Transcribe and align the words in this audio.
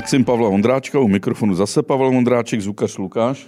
Maxim 0.00 0.24
Pavla 0.24 0.48
Ondráčka, 0.48 1.00
u 1.00 1.08
mikrofonu 1.08 1.54
zase 1.54 1.82
Pavel 1.82 2.06
Ondráček, 2.06 2.60
zvukař 2.60 2.98
Lukáš 2.98 3.46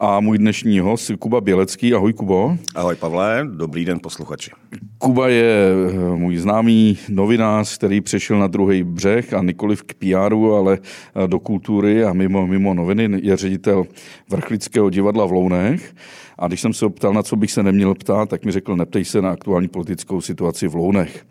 a 0.00 0.20
můj 0.20 0.38
dnešní 0.38 0.78
host 0.78 1.12
Kuba 1.18 1.40
Bělecký. 1.40 1.94
Ahoj 1.94 2.12
Kubo. 2.12 2.56
Ahoj 2.74 2.96
Pavle, 2.96 3.46
dobrý 3.54 3.84
den 3.84 3.98
posluchači. 4.02 4.50
Kuba 4.98 5.28
je 5.28 5.68
eh, 5.90 6.16
můj 6.16 6.36
známý 6.36 6.98
novinář, 7.08 7.78
který 7.78 8.00
přešel 8.00 8.38
na 8.38 8.46
druhý 8.46 8.84
břeh 8.84 9.34
a 9.34 9.42
nikoliv 9.42 9.82
k 9.82 9.94
PR, 9.94 10.34
ale 10.56 10.78
eh, 11.24 11.28
do 11.28 11.38
kultury 11.38 12.04
a 12.04 12.12
mimo, 12.12 12.46
mimo 12.46 12.74
noviny 12.74 13.20
je 13.22 13.36
ředitel 13.36 13.84
Vrchlického 14.28 14.90
divadla 14.90 15.26
v 15.26 15.32
Lounech. 15.32 15.94
A 16.38 16.48
když 16.48 16.60
jsem 16.60 16.72
se 16.72 16.86
optal, 16.86 17.12
na 17.12 17.22
co 17.22 17.36
bych 17.36 17.52
se 17.52 17.62
neměl 17.62 17.94
ptát, 17.94 18.28
tak 18.28 18.44
mi 18.44 18.52
řekl, 18.52 18.76
neptej 18.76 19.04
se 19.04 19.22
na 19.22 19.30
aktuální 19.30 19.68
politickou 19.68 20.20
situaci 20.20 20.68
v 20.68 20.74
Lounech. 20.74 21.26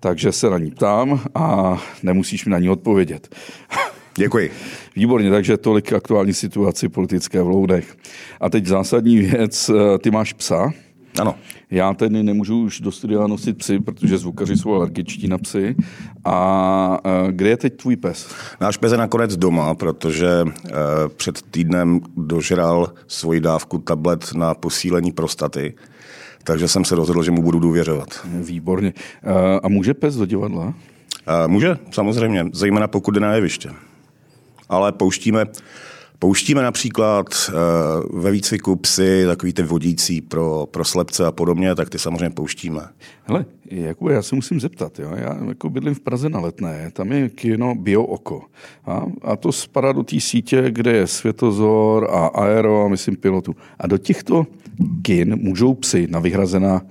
Takže 0.00 0.32
se 0.32 0.50
na 0.50 0.58
ní 0.58 0.70
ptám 0.70 1.20
a 1.34 1.76
nemusíš 2.02 2.44
mi 2.44 2.50
na 2.50 2.58
ní 2.58 2.70
odpovědět. 2.70 3.34
Děkuji. 4.16 4.50
Výborně, 4.96 5.30
takže 5.30 5.56
tolik 5.56 5.92
aktuální 5.92 6.34
situaci 6.34 6.88
politické 6.88 7.42
v 7.42 7.48
Loudech. 7.48 7.96
A 8.40 8.50
teď 8.50 8.66
zásadní 8.66 9.18
věc, 9.18 9.70
eh, 9.70 9.98
ty 9.98 10.10
máš 10.10 10.32
psa. 10.32 10.72
Ano. 11.20 11.34
Já 11.70 11.94
tedy 11.94 12.22
nemůžu 12.22 12.62
už 12.62 12.80
do 12.80 12.92
studia 12.92 13.26
nosit 13.26 13.58
psy, 13.58 13.80
protože 13.80 14.18
zvukaři 14.18 14.56
jsou 14.56 14.74
alergičtí 14.74 15.28
na 15.28 15.38
psy. 15.38 15.76
A 16.24 16.98
eh, 17.04 17.32
kde 17.32 17.48
je 17.48 17.56
teď 17.56 17.76
tvůj 17.76 17.96
pes? 17.96 18.28
Náš 18.60 18.76
pes 18.76 18.92
je 18.92 18.98
nakonec 18.98 19.36
doma, 19.36 19.74
protože 19.74 20.28
eh, 20.46 20.72
před 21.16 21.42
týdnem 21.42 22.00
dožral 22.16 22.92
svoji 23.06 23.40
dávku 23.40 23.78
tablet 23.78 24.34
na 24.34 24.54
posílení 24.54 25.12
prostaty. 25.12 25.74
Takže 26.44 26.68
jsem 26.68 26.84
se 26.84 26.94
rozhodl, 26.94 27.22
že 27.22 27.30
mu 27.30 27.42
budu 27.42 27.58
důvěřovat. 27.58 28.08
Výborně. 28.24 28.92
A 29.62 29.68
může 29.68 29.94
pes 29.94 30.16
do 30.16 30.26
divadla? 30.26 30.74
Může, 31.46 31.76
samozřejmě, 31.90 32.46
zejména 32.52 32.88
pokud 32.88 33.10
jde 33.10 33.20
na 33.20 33.34
jeviště 33.34 33.70
ale 34.68 34.92
pouštíme, 34.92 35.46
pouštíme 36.18 36.62
například 36.62 37.26
uh, 37.48 38.22
ve 38.22 38.30
výcviku 38.30 38.76
psy, 38.76 39.24
takový 39.26 39.52
ty 39.52 39.62
vodící 39.62 40.20
pro, 40.20 40.66
pro 40.70 40.84
slepce 40.84 41.26
a 41.26 41.32
podobně, 41.32 41.74
tak 41.74 41.90
ty 41.90 41.98
samozřejmě 41.98 42.30
pouštíme. 42.30 42.80
Hele, 43.24 43.44
jako 43.70 44.10
já 44.10 44.22
se 44.22 44.34
musím 44.34 44.60
zeptat, 44.60 44.98
jo? 44.98 45.10
já 45.14 45.38
jako 45.48 45.70
bydlím 45.70 45.94
v 45.94 46.00
Praze 46.00 46.28
na 46.28 46.40
Letné, 46.40 46.90
tam 46.92 47.12
je 47.12 47.28
kino 47.28 47.74
Bio 47.74 48.02
Oko 48.02 48.42
a, 48.86 49.06
a 49.22 49.36
to 49.36 49.52
spadá 49.52 49.92
do 49.92 50.02
té 50.02 50.20
sítě, 50.20 50.64
kde 50.70 50.92
je 50.92 51.06
Světozor 51.06 52.08
a 52.10 52.26
Aero 52.26 52.84
a 52.84 52.88
myslím 52.88 53.16
pilotu. 53.16 53.56
A 53.78 53.86
do 53.86 53.98
těchto 53.98 54.46
kin 55.02 55.36
můžou 55.36 55.74
psy 55.74 56.06
na 56.10 56.18
vyhrazená 56.18 56.82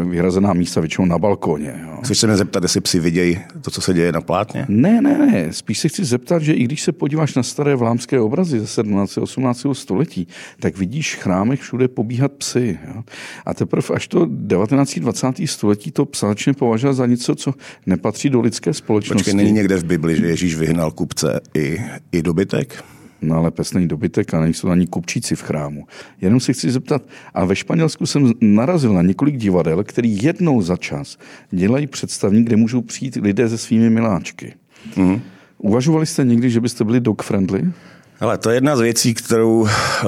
vyhrazená 0.00 0.52
místa 0.52 0.80
většinou 0.80 1.06
na 1.06 1.18
balkóně. 1.18 1.80
Jo. 1.86 1.98
Chceš 2.04 2.18
se 2.18 2.26
mě 2.26 2.36
zeptat, 2.36 2.62
jestli 2.62 2.80
psi 2.80 3.00
vidějí 3.00 3.38
to, 3.60 3.70
co 3.70 3.80
se 3.80 3.94
děje 3.94 4.12
na 4.12 4.20
plátně? 4.20 4.66
Ne, 4.68 5.00
ne, 5.00 5.18
ne. 5.18 5.52
Spíš 5.52 5.78
se 5.78 5.88
chci 5.88 6.04
zeptat, 6.04 6.42
že 6.42 6.52
i 6.52 6.64
když 6.64 6.82
se 6.82 6.92
podíváš 6.92 7.34
na 7.34 7.42
staré 7.42 7.74
vlámské 7.74 8.20
obrazy 8.20 8.60
ze 8.60 8.66
17. 8.66 9.18
18. 9.18 9.66
století, 9.72 10.28
tak 10.60 10.78
vidíš 10.78 11.16
chrámech 11.16 11.60
všude 11.60 11.88
pobíhat 11.88 12.32
psy. 12.32 12.78
Jo. 12.94 13.02
A 13.46 13.54
teprve 13.54 13.94
až 13.94 14.08
to 14.08 14.26
19. 14.30 14.98
20. 14.98 15.26
století 15.46 15.90
to 15.90 16.04
psáčně 16.04 16.52
považuje 16.54 16.94
za 16.94 17.06
něco, 17.06 17.34
co 17.34 17.54
nepatří 17.86 18.30
do 18.30 18.40
lidské 18.40 18.74
společnosti. 18.74 19.18
Počkej, 19.18 19.34
není 19.34 19.52
někde 19.52 19.76
v 19.76 19.84
Bibli, 19.84 20.16
že 20.16 20.26
Ježíš 20.26 20.54
vyhnal 20.54 20.90
kupce 20.90 21.40
i, 21.54 21.78
i 22.12 22.22
dobytek? 22.22 22.84
Ale 23.34 23.50
pes 23.50 23.72
není 23.72 23.88
dobytek 23.88 24.34
a 24.34 24.40
nejsou 24.40 24.68
ani 24.68 24.86
kupčíci 24.86 25.36
v 25.36 25.42
chrámu. 25.42 25.86
Jenom 26.20 26.40
si 26.40 26.54
chci 26.54 26.70
zeptat, 26.70 27.02
a 27.34 27.44
ve 27.44 27.56
Španělsku 27.56 28.06
jsem 28.06 28.32
narazil 28.40 28.92
na 28.92 29.02
několik 29.02 29.36
divadel, 29.36 29.84
který 29.84 30.22
jednou 30.22 30.62
za 30.62 30.76
čas 30.76 31.18
dělají 31.50 31.86
představní, 31.86 32.44
kde 32.44 32.56
můžou 32.56 32.82
přijít 32.82 33.16
lidé 33.16 33.48
se 33.48 33.58
svými 33.58 33.90
miláčky. 33.90 34.54
Mm. 34.96 35.20
Uvažovali 35.58 36.06
jste 36.06 36.24
někdy, 36.24 36.50
že 36.50 36.60
byste 36.60 36.84
byli 36.84 37.00
dog 37.00 37.22
friendly? 37.22 37.72
Ale 38.20 38.38
to 38.38 38.50
je 38.50 38.56
jedna 38.56 38.76
z 38.76 38.80
věcí, 38.80 39.14
kterou 39.14 39.66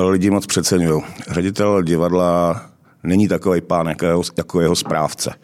lidi 0.09 0.31
moc 0.31 0.47
přeceňují. 0.47 1.03
Ředitel 1.31 1.83
divadla 1.83 2.63
není 3.03 3.29
takový 3.29 3.61
pán 3.61 3.87
jako 3.87 4.07
jeho, 4.07 4.23
jako 4.37 4.61
jeho 4.61 4.77
správce. 4.77 5.35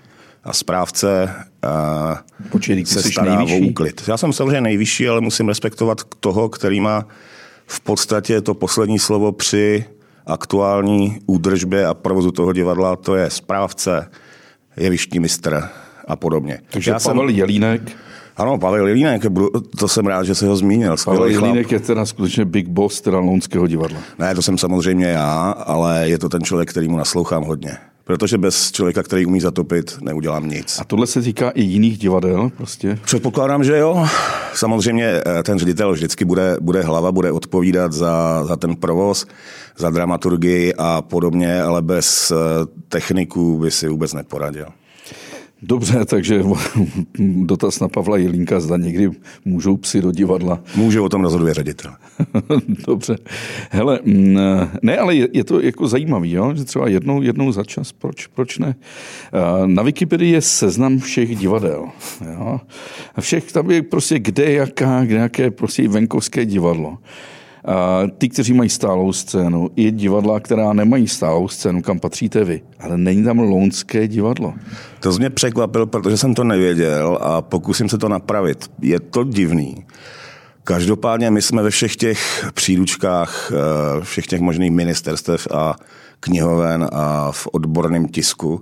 A 0.45 0.53
správce 0.53 1.35
uh, 1.65 2.49
Počkej, 2.51 2.87
se 2.87 3.03
stará 3.03 3.37
nejvyšší? 3.37 3.63
o 3.63 3.71
úklid. 3.71 4.03
Já 4.09 4.17
jsem 4.17 4.33
samozřejmě 4.33 4.61
nejvyšší, 4.61 5.09
ale 5.09 5.21
musím 5.21 5.49
respektovat 5.49 6.01
toho, 6.21 6.49
který 6.49 6.81
má 6.81 7.07
v 7.71 7.81
podstatě 7.81 8.41
to 8.41 8.55
poslední 8.55 8.99
slovo 8.99 9.33
při 9.33 9.85
aktuální 10.27 11.19
údržbě 11.27 11.87
a 11.87 11.95
provozu 11.95 12.31
toho 12.31 12.53
divadla, 12.53 12.97
to 12.97 13.17
je 13.17 13.31
správce, 13.31 14.11
jevištní 14.77 15.21
mistr 15.21 15.63
a 16.09 16.17
podobně. 16.17 16.61
Takže 16.71 16.91
Já 16.91 16.99
Pavel 17.01 17.29
jsem... 17.29 17.37
Jelínek 17.37 17.83
ano, 18.37 18.59
Pavel 18.59 18.87
Jelínek, 18.87 19.23
to 19.79 19.89
jsem 19.89 20.07
rád, 20.07 20.25
že 20.25 20.35
se 20.35 20.47
ho 20.47 20.57
zmínil. 20.57 20.97
Pavel 21.05 21.27
Jelínek 21.27 21.73
je 21.73 21.81
teda 21.81 22.07
skutečně 22.07 22.45
big 22.45 22.69
boss 22.69 23.01
teda 23.01 23.19
Lounského 23.19 23.67
divadla. 23.67 23.99
Ne, 24.19 24.35
to 24.35 24.43
jsem 24.43 24.59
samozřejmě 24.59 25.07
já, 25.07 25.51
ale 25.51 26.09
je 26.09 26.19
to 26.19 26.29
ten 26.29 26.43
člověk, 26.43 26.71
který 26.71 26.89
mu 26.89 26.97
naslouchám 26.97 27.45
hodně 27.45 27.77
protože 28.05 28.39
bez 28.39 28.73
člověka, 28.73 29.03
který 29.03 29.27
umí 29.27 29.41
zatopit, 29.41 29.99
neudělám 30.01 30.49
nic. 30.49 30.79
A 30.81 30.85
tohle 30.85 31.07
se 31.07 31.23
týká 31.23 31.51
i 31.51 31.63
jiných 31.63 31.99
divadel 31.99 32.51
prostě? 32.57 32.99
Předpokládám, 33.05 33.65
že 33.65 33.79
jo. 33.79 34.07
Samozřejmě 34.55 35.07
eh, 35.07 35.43
ten 35.43 35.59
ředitel 35.59 35.93
vždycky 35.93 36.25
bude, 36.25 36.57
bude 36.61 36.83
hlava, 36.83 37.13
bude 37.13 37.33
odpovídat 37.33 37.93
za, 37.93 38.45
za 38.45 38.57
ten 38.57 38.77
provoz, 38.77 39.27
za 39.77 39.91
dramaturgii 39.91 40.75
a 40.79 41.03
podobně, 41.03 41.63
ale 41.63 41.83
bez 41.83 42.31
eh, 42.31 42.37
techniků 42.89 43.59
by 43.59 43.71
si 43.71 43.89
vůbec 43.89 44.13
neporadil. 44.13 44.67
Dobře, 45.63 46.05
takže 46.05 46.43
dotaz 47.45 47.81
na 47.81 47.89
Pavla 47.89 48.17
Jelínka, 48.17 48.61
zda 48.61 48.77
někdy 48.77 49.11
můžou 49.45 49.77
psi 49.77 50.03
do 50.03 50.13
divadla. 50.13 50.61
Může 50.77 51.01
o 51.01 51.09
tom 51.09 51.23
rozhoduje 51.23 51.55
ředitel. 51.55 51.93
Dobře. 52.87 53.17
Hele, 53.71 54.01
mm, 54.05 54.39
ne, 54.83 54.99
ale 54.99 55.15
je, 55.17 55.45
to 55.45 55.61
jako 55.61 55.89
zajímavý, 55.89 56.33
jo? 56.33 56.55
že 56.55 56.65
třeba 56.65 56.89
jednou, 56.89 57.23
jednou 57.23 57.53
za 57.53 57.65
čas, 57.65 57.93
proč, 57.93 58.27
proč 58.27 58.59
ne? 58.59 58.75
Na 59.67 59.83
Wikipedii 59.83 60.33
je 60.33 60.41
seznam 60.41 60.99
všech 60.99 61.37
divadel. 61.37 61.89
Jo? 62.33 62.61
Všech 63.21 63.53
tam 63.53 63.71
je 63.71 63.83
prostě 63.83 64.19
kde, 64.19 64.53
jaká, 64.53 65.05
kde 65.05 65.17
jaké 65.17 65.51
prostě 65.51 65.89
venkovské 65.89 66.47
divadlo 66.47 66.99
ty, 68.19 68.29
kteří 68.29 68.53
mají 68.53 68.71
stálou 68.71 69.13
scénu, 69.13 69.71
i 69.77 69.91
divadla, 69.91 70.41
která 70.41 70.73
nemají 70.73 71.09
stálou 71.09 71.49
scénu, 71.49 71.83
kam 71.83 71.99
patříte 71.99 72.45
vy. 72.45 72.63
Ale 72.81 72.99
není 72.99 73.25
tam 73.25 73.39
lounské 73.39 74.09
divadlo. 74.09 74.55
To 75.01 75.13
mě 75.13 75.31
překvapil, 75.31 75.87
protože 75.87 76.17
jsem 76.17 76.35
to 76.35 76.45
nevěděl 76.45 77.19
a 77.21 77.43
pokusím 77.43 77.89
se 77.89 77.99
to 77.99 78.09
napravit. 78.09 78.71
Je 78.83 79.01
to 79.01 79.25
divný. 79.25 79.85
Každopádně 80.65 81.31
my 81.31 81.43
jsme 81.43 81.63
ve 81.63 81.71
všech 81.71 81.97
těch 81.97 82.47
příručkách, 82.55 83.53
eh, 83.53 84.05
všech 84.05 84.27
těch 84.27 84.41
možných 84.41 84.71
ministerstev 84.71 85.49
a 85.55 85.77
knihoven 86.21 86.89
a 86.93 87.33
v 87.33 87.49
odborném 87.53 88.09
tisku, 88.09 88.61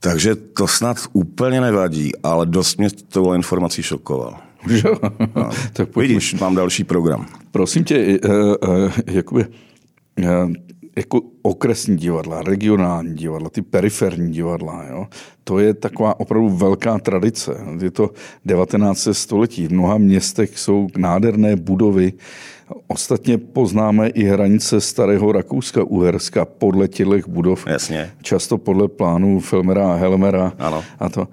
takže 0.00 0.36
to 0.36 0.66
snad 0.66 0.96
úplně 1.12 1.60
nevadí, 1.60 2.12
ale 2.22 2.46
dost 2.46 2.78
mě 2.78 2.88
tou 3.08 3.32
informací 3.32 3.82
šokoval. 3.82 4.45
No. 5.36 5.50
tak 5.72 5.96
Vidíš, 5.96 6.34
mám 6.34 6.54
další 6.54 6.84
program. 6.84 7.26
Prosím 7.50 7.84
tě, 7.84 8.18
uh, 8.24 8.32
uh, 8.32 8.92
jakoby, 9.06 9.46
uh, 10.18 10.52
jako 10.96 11.20
okresní 11.42 11.96
divadla, 11.96 12.42
regionální 12.42 13.14
divadla, 13.14 13.50
ty 13.50 13.62
periferní 13.62 14.32
divadla, 14.32 14.84
jo, 14.90 15.06
to 15.44 15.58
je 15.58 15.74
taková 15.74 16.20
opravdu 16.20 16.48
velká 16.48 16.98
tradice. 16.98 17.64
Je 17.82 17.90
to 17.90 18.10
19. 18.44 19.08
století. 19.12 19.66
V 19.66 19.72
mnoha 19.72 19.98
městech 19.98 20.58
jsou 20.58 20.88
nádherné 20.96 21.56
budovy, 21.56 22.12
Ostatně 22.86 23.38
poznáme 23.38 24.08
i 24.08 24.24
hranice 24.24 24.80
starého 24.80 25.32
Rakouska, 25.32 25.84
Uherska 25.84 26.44
podle 26.44 26.88
těch 26.88 27.28
budov. 27.28 27.66
Jasně. 27.66 28.10
Často 28.22 28.58
podle 28.58 28.88
plánů 28.88 29.40
Filmera 29.40 29.92
a 29.92 29.96
Helmera. 29.96 30.52
Ano. 30.58 30.84
A 30.98 31.08
to. 31.08 31.28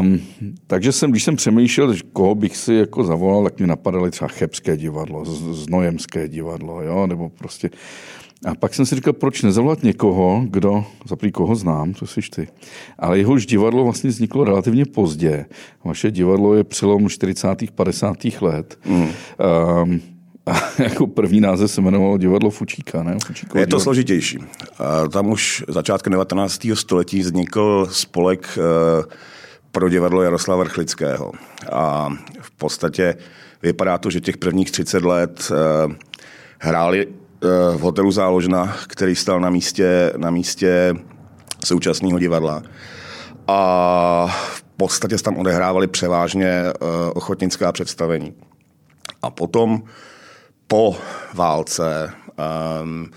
Um, 0.00 0.20
takže 0.66 0.92
jsem, 0.92 1.10
když 1.10 1.24
jsem 1.24 1.36
přemýšlel, 1.36 1.94
koho 2.12 2.34
bych 2.34 2.56
si 2.56 2.74
jako 2.74 3.04
zavolal, 3.04 3.44
tak 3.44 3.60
mi 3.60 3.66
napadaly 3.66 4.10
třeba 4.10 4.28
Chebské 4.28 4.76
divadlo, 4.76 5.24
Znojemské 5.24 6.28
divadlo, 6.28 6.82
jo, 6.82 7.06
nebo 7.06 7.28
prostě 7.28 7.70
a 8.44 8.54
pak 8.54 8.74
jsem 8.74 8.86
si 8.86 8.94
říkal, 8.94 9.12
proč 9.12 9.42
nezavolat 9.42 9.82
někoho, 9.82 10.44
kdo, 10.48 10.84
zaprý 11.08 11.32
koho 11.32 11.54
znám, 11.54 11.92
to 11.92 12.06
jsi 12.06 12.20
ty, 12.34 12.48
ale 12.98 13.18
jehož 13.18 13.46
divadlo 13.46 13.84
vlastně 13.84 14.10
vzniklo 14.10 14.44
relativně 14.44 14.84
pozdě. 14.84 15.46
Vaše 15.84 16.10
divadlo 16.10 16.54
je 16.54 16.64
přelom 16.64 17.08
40. 17.08 17.48
50. 17.74 18.16
let. 18.40 18.78
Mm. 18.86 19.08
Um, 19.82 20.00
a 20.50 20.62
jako 20.82 21.06
první 21.06 21.40
název 21.40 21.70
se 21.70 21.80
jmenovalo 21.80 22.18
divadlo 22.18 22.50
Fučíka, 22.50 23.02
ne? 23.02 23.16
Fučíko 23.26 23.58
je 23.58 23.66
to 23.66 23.70
divadlo. 23.70 23.80
složitější. 23.80 24.38
Tam 25.12 25.30
už 25.30 25.64
začátkem 25.68 26.10
19. 26.10 26.66
století 26.74 27.20
vznikl 27.20 27.88
spolek 27.90 28.58
eh, 28.58 29.14
pro 29.70 29.88
divadlo 29.88 30.22
Jaroslava 30.22 30.62
Vrchlického. 30.62 31.32
A 31.72 32.08
v 32.40 32.50
podstatě 32.50 33.16
vypadá 33.62 33.98
to, 33.98 34.10
že 34.10 34.20
těch 34.20 34.36
prvních 34.36 34.70
30 34.70 35.04
let 35.04 35.52
eh, 35.52 35.94
hráli 36.58 37.06
eh, 37.06 37.76
v 37.76 37.80
hotelu 37.80 38.10
Záložna, 38.10 38.76
který 38.86 39.16
stal 39.16 39.40
na 39.40 39.50
místě, 39.50 40.12
na 40.16 40.30
místě 40.30 40.94
současného 41.64 42.18
divadla. 42.18 42.62
A 43.48 44.26
v 44.54 44.62
podstatě 44.62 45.16
tam 45.16 45.36
odehrávali 45.36 45.86
převážně 45.86 46.64
ochotnická 47.14 47.72
představení. 47.72 48.34
A 49.22 49.30
potom 49.30 49.82
po 50.70 50.96
válce 51.34 52.12
um, 52.82 53.10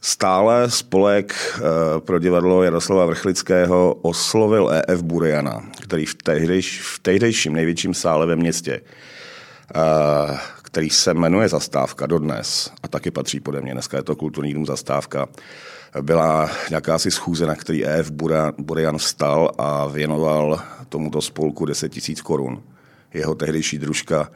stále 0.00 0.70
spolek 0.70 1.34
uh, 1.34 2.00
pro 2.00 2.18
divadlo 2.18 2.62
Jaroslava 2.62 3.06
Vrchlického 3.06 3.94
oslovil 3.94 4.70
EF 4.88 5.02
Buriana, 5.02 5.62
který 5.82 6.06
v, 6.06 6.14
tehdejš, 6.14 6.80
v 6.80 6.98
tehdejším 6.98 7.52
největším 7.52 7.94
sále 7.94 8.26
ve 8.26 8.36
městě, 8.36 8.80
uh, 8.80 10.36
který 10.62 10.90
se 10.90 11.14
jmenuje 11.14 11.48
Zastávka 11.48 12.06
dodnes 12.06 12.70
a 12.82 12.88
taky 12.88 13.10
patří 13.10 13.40
pode 13.40 13.60
mě, 13.60 13.72
dneska 13.72 13.96
je 13.96 14.02
to 14.02 14.16
kulturní 14.16 14.54
dům 14.54 14.66
Zastávka, 14.66 15.28
byla 16.00 16.50
nějaká 16.70 16.98
schůze, 16.98 17.46
na 17.46 17.54
který 17.54 17.86
EF 17.86 18.10
Burian 18.58 18.98
vstal 18.98 19.50
a 19.58 19.86
věnoval 19.86 20.60
tomuto 20.88 21.20
spolku 21.20 21.66
10 21.66 21.88
tisíc 21.88 22.20
korun. 22.20 22.62
Jeho 23.14 23.34
tehdejší 23.34 23.78
družka 23.78 24.28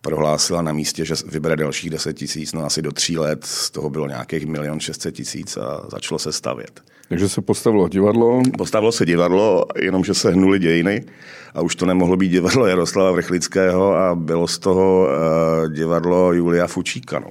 prohlásila 0.00 0.62
na 0.62 0.72
místě, 0.72 1.04
že 1.04 1.14
vybere 1.26 1.56
dalších 1.56 1.90
10 1.90 2.12
tisíc, 2.12 2.52
no 2.52 2.64
asi 2.64 2.82
do 2.82 2.92
tří 2.92 3.18
let, 3.18 3.44
z 3.44 3.70
toho 3.70 3.90
bylo 3.90 4.06
nějakých 4.06 4.46
milion 4.46 4.80
600 4.80 5.14
tisíc 5.14 5.56
a 5.56 5.86
začalo 5.90 6.18
se 6.18 6.32
stavět. 6.32 6.80
Takže 7.08 7.28
se 7.28 7.42
postavilo 7.42 7.88
divadlo? 7.88 8.42
Postavilo 8.58 8.92
se 8.92 9.06
divadlo, 9.06 9.64
jenomže 9.76 10.14
se 10.14 10.30
hnuly 10.30 10.58
dějiny 10.58 11.04
a 11.54 11.60
už 11.60 11.76
to 11.76 11.86
nemohlo 11.86 12.16
být 12.16 12.28
divadlo 12.28 12.66
Jaroslava 12.66 13.10
Vrchlického 13.10 13.96
a 13.96 14.14
bylo 14.14 14.48
z 14.48 14.58
toho 14.58 15.06
uh, 15.06 15.72
divadlo 15.72 16.32
Julia 16.32 16.66
Fučíka. 16.66 17.18
No. 17.18 17.30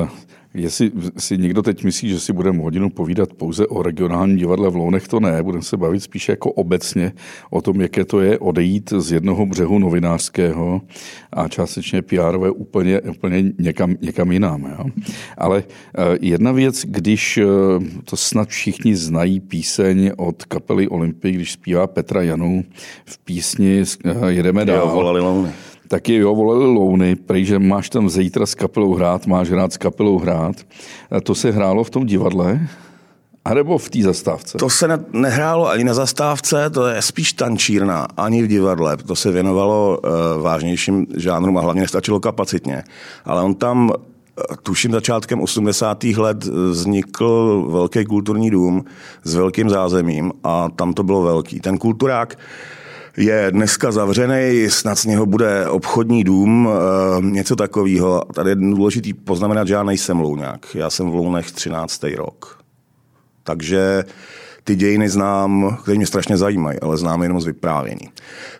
Uh, 0.00 0.08
Jestli 0.54 0.90
si 1.18 1.38
někdo 1.38 1.62
teď 1.62 1.84
myslí, 1.84 2.08
že 2.08 2.20
si 2.20 2.32
budeme 2.32 2.62
hodinu 2.62 2.90
povídat 2.90 3.32
pouze 3.32 3.66
o 3.66 3.82
regionálním 3.82 4.36
divadle 4.36 4.70
v 4.70 4.76
Lounech, 4.76 5.08
to 5.08 5.20
ne. 5.20 5.42
Budeme 5.42 5.62
se 5.62 5.76
bavit 5.76 6.00
spíše 6.00 6.32
jako 6.32 6.52
obecně 6.52 7.12
o 7.50 7.62
tom, 7.62 7.80
jaké 7.80 8.04
to 8.04 8.20
je 8.20 8.38
odejít 8.38 8.92
z 8.98 9.12
jednoho 9.12 9.46
břehu 9.46 9.78
novinářského 9.78 10.82
a 11.32 11.48
částečně 11.48 12.02
pr 12.02 12.36
úplně, 12.54 13.00
úplně 13.00 13.44
někam, 13.58 13.94
někam 14.00 14.32
jinam. 14.32 14.64
Jo? 14.64 14.84
Ale 15.38 15.64
eh, 15.66 16.18
jedna 16.20 16.52
věc, 16.52 16.84
když 16.84 17.38
eh, 17.38 17.44
to 18.04 18.16
snad 18.16 18.48
všichni 18.48 18.96
znají 18.96 19.40
píseň 19.40 20.12
od 20.16 20.44
kapely 20.44 20.88
Olympy, 20.88 21.32
když 21.32 21.52
zpívá 21.52 21.86
Petra 21.86 22.22
Janu 22.22 22.64
v 23.04 23.18
písni 23.18 23.82
eh, 24.04 24.14
Jedeme 24.26 24.64
dál. 24.64 24.76
Jo, 24.76 24.94
volali 24.94 25.20
Louny 25.20 25.50
taky 25.90 26.14
jo, 26.14 26.34
volali 26.34 26.66
louny, 26.66 27.16
prej, 27.16 27.44
že 27.44 27.58
máš 27.58 27.90
tam 27.90 28.06
zítra 28.06 28.46
s 28.46 28.54
kapelou 28.54 28.94
hrát, 28.94 29.26
máš 29.26 29.50
hrát 29.50 29.72
s 29.72 29.76
kapelou 29.76 30.18
hrát. 30.18 30.56
A 31.10 31.20
to 31.20 31.34
se 31.34 31.50
hrálo 31.50 31.84
v 31.84 31.90
tom 31.90 32.06
divadle? 32.06 32.60
A 33.44 33.54
nebo 33.54 33.78
v 33.78 33.90
té 33.90 34.02
zastávce? 34.02 34.58
To 34.58 34.70
se 34.70 34.88
ne, 34.88 34.98
nehrálo 35.12 35.68
ani 35.68 35.84
na 35.84 35.94
zastávce, 35.94 36.70
to 36.70 36.86
je 36.86 37.02
spíš 37.02 37.32
tančírna, 37.32 38.06
ani 38.16 38.42
v 38.42 38.46
divadle. 38.46 38.96
To 38.96 39.16
se 39.16 39.30
věnovalo 39.30 39.98
uh, 39.98 40.42
vážnějším 40.42 41.06
žánrům 41.16 41.58
a 41.58 41.60
hlavně 41.60 41.82
nestačilo 41.82 42.20
kapacitně. 42.20 42.82
Ale 43.24 43.42
on 43.42 43.54
tam 43.54 43.90
eh, 43.90 44.56
tuším 44.62 44.92
začátkem 44.92 45.40
80. 45.40 46.04
let 46.04 46.44
vznikl 46.44 47.66
velký 47.70 48.04
kulturní 48.04 48.50
dům 48.50 48.84
s 49.24 49.34
velkým 49.34 49.70
zázemím 49.70 50.32
a 50.44 50.68
tam 50.68 50.92
to 50.92 51.02
bylo 51.02 51.22
velký. 51.22 51.60
Ten 51.60 51.78
kulturák 51.78 52.38
je 53.20 53.46
dneska 53.50 53.92
zavřený, 53.92 54.66
snad 54.70 54.98
z 54.98 55.04
něho 55.04 55.26
bude 55.26 55.68
obchodní 55.68 56.24
dům, 56.24 56.68
eh, 56.68 57.22
něco 57.22 57.56
takového. 57.56 58.24
Tady 58.34 58.50
je 58.50 58.54
důležitý 58.54 59.14
poznamenat, 59.14 59.68
že 59.68 59.74
já 59.74 59.82
nejsem 59.82 60.20
louňák. 60.20 60.74
Já 60.74 60.90
jsem 60.90 61.10
v 61.10 61.14
Lounech 61.14 61.52
13. 61.52 62.16
rok. 62.16 62.60
Takže 63.42 64.04
ty 64.64 64.74
dějiny 64.74 65.08
znám, 65.08 65.76
které 65.82 65.96
mě 65.96 66.06
strašně 66.06 66.36
zajímají, 66.36 66.80
ale 66.80 66.96
znám 66.96 67.22
jenom 67.22 67.40
z 67.40 67.46
vyprávění. 67.46 68.08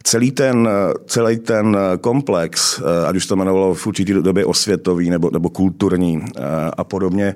Celý 0.02 0.30
ten, 0.30 0.68
celý 1.06 1.38
ten 1.38 1.76
komplex, 2.00 2.80
eh, 2.80 3.06
ať 3.06 3.16
už 3.16 3.26
to 3.26 3.34
jmenovalo 3.34 3.74
v 3.74 3.86
určitý 3.86 4.12
době 4.12 4.44
osvětový 4.44 5.10
nebo, 5.10 5.30
nebo 5.32 5.50
kulturní 5.50 6.22
eh, 6.24 6.40
a 6.76 6.84
podobně, 6.84 7.34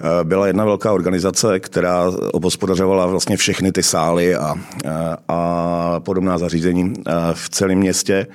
Eh, 0.00 0.24
byla 0.24 0.46
jedna 0.46 0.64
velká 0.64 0.92
organizace, 0.92 1.60
která 1.60 2.12
obospodařovala 2.32 3.06
vlastně 3.06 3.36
všechny 3.36 3.72
ty 3.72 3.82
sály 3.82 4.36
a, 4.36 4.54
eh, 4.84 4.90
a 5.28 6.00
podobná 6.00 6.38
zařízení 6.38 6.92
eh, 6.98 7.12
v 7.32 7.50
celém 7.50 7.78
městě. 7.78 8.26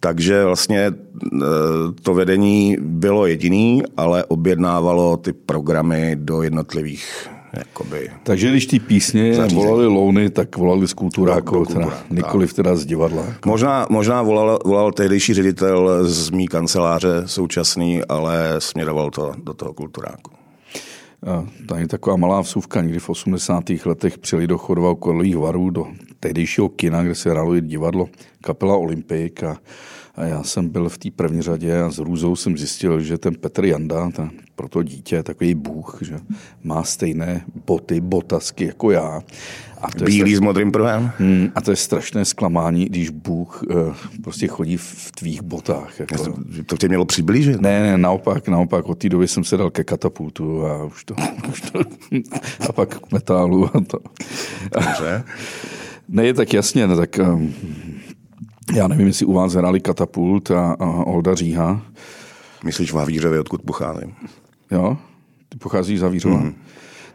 Takže 0.00 0.44
vlastně 0.44 0.92
to 2.02 2.14
vedení 2.14 2.76
bylo 2.80 3.26
jediný, 3.26 3.82
ale 3.96 4.24
objednávalo 4.24 5.16
ty 5.16 5.32
programy 5.32 6.16
do 6.16 6.42
jednotlivých 6.42 7.28
Jakoby, 7.56 8.10
Takže 8.22 8.50
když 8.50 8.66
ty 8.66 8.78
písně 8.80 9.34
zařízení. 9.34 9.64
volali 9.64 9.86
louny, 9.86 10.30
tak 10.30 10.56
volali 10.56 10.88
z 10.88 10.92
kulturáku, 10.92 11.64
teda, 11.64 12.04
nikoliv 12.10 12.54
teda 12.54 12.76
z 12.76 12.86
divadla. 12.86 13.26
Možná, 13.46 13.86
možná 13.90 14.22
volal, 14.22 14.58
volal 14.64 14.92
tehdejší 14.92 15.34
ředitel 15.34 16.04
z 16.08 16.30
mý 16.30 16.48
kanceláře 16.48 17.22
současný, 17.26 18.02
ale 18.08 18.54
směroval 18.58 19.10
to 19.10 19.32
do 19.44 19.54
toho 19.54 19.72
kulturáku. 19.72 20.30
Tady 21.68 21.86
taková 21.86 22.16
malá 22.16 22.40
vsuvka, 22.40 22.80
někdy 22.80 22.98
v 22.98 23.08
80. 23.08 23.64
letech 23.84 24.18
přijeli 24.18 24.46
do 24.46 24.58
Chodova 24.58 24.94
Korlových 24.94 25.36
varů, 25.36 25.70
do 25.70 25.86
tehdejšího 26.20 26.68
kina, 26.68 27.02
kde 27.02 27.14
se 27.14 27.30
hrálo 27.30 27.60
divadlo 27.60 28.08
kapela 28.40 28.76
Olympik 28.76 29.42
a, 29.42 29.56
a 30.14 30.24
já 30.24 30.42
jsem 30.42 30.68
byl 30.68 30.88
v 30.88 30.98
té 30.98 31.10
první 31.10 31.42
řadě 31.42 31.80
a 31.80 31.90
s 31.90 31.98
růzou 31.98 32.36
jsem 32.36 32.58
zjistil, 32.58 33.00
že 33.00 33.18
ten 33.18 33.34
Petr 33.34 33.64
Janda, 33.64 34.10
ten, 34.10 34.30
pro 34.56 34.68
to 34.68 34.82
dítě, 34.82 35.22
takový 35.22 35.54
bůh, 35.54 35.98
že 36.00 36.18
má 36.64 36.82
stejné 36.82 37.44
boty, 37.66 38.00
botasky 38.00 38.64
jako 38.64 38.90
já. 38.90 39.22
A 39.80 39.90
to 39.90 40.04
Bílý 40.04 40.18
strašný, 40.18 40.36
s 40.36 40.40
modrým 40.40 40.72
pruhem? 40.72 41.12
Hmm, 41.18 41.48
a 41.54 41.60
to 41.60 41.70
je 41.70 41.76
strašné 41.76 42.24
zklamání, 42.24 42.84
když 42.84 43.10
Bůh 43.10 43.62
uh, 43.62 43.94
prostě 44.22 44.46
chodí 44.46 44.76
v 44.76 45.10
tvých 45.14 45.42
botách. 45.42 46.00
Jako. 46.00 46.34
To 46.66 46.76
tě 46.76 46.88
mělo 46.88 47.04
přiblížit? 47.04 47.60
Ne, 47.60 47.82
ne, 47.82 47.98
naopak, 47.98 48.48
naopak. 48.48 48.86
Od 48.86 48.98
té 48.98 49.08
doby 49.08 49.28
jsem 49.28 49.44
se 49.44 49.56
dal 49.56 49.70
ke 49.70 49.84
katapultu 49.84 50.66
a 50.66 50.84
už 50.84 51.04
to, 51.04 51.14
už 51.48 51.60
to 51.60 51.80
a 52.68 52.72
pak 52.72 53.00
k 53.00 53.12
metálu 53.12 53.76
a 53.76 53.80
to. 53.80 53.98
Dobře. 54.74 55.24
Ne, 56.08 56.34
tak 56.34 56.52
jasně, 56.52 56.86
ne, 56.86 56.96
tak 56.96 57.18
um, 57.18 57.54
já 58.74 58.88
nevím, 58.88 59.06
jestli 59.06 59.26
u 59.26 59.32
vás 59.32 59.52
hráli 59.52 59.80
katapult 59.80 60.50
a, 60.50 60.72
a 60.72 60.86
Olda 60.86 61.34
Říha. 61.34 61.82
Myslíš 62.64 62.92
v 62.92 62.96
Havířově, 62.96 63.40
odkud 63.40 63.62
pocházím? 63.62 64.12
Jo, 64.70 64.96
ty 65.48 65.58
pocházíš 65.58 65.98
z 65.98 66.02
Havířova? 66.02 66.42
Mm-hmm. 66.42 66.54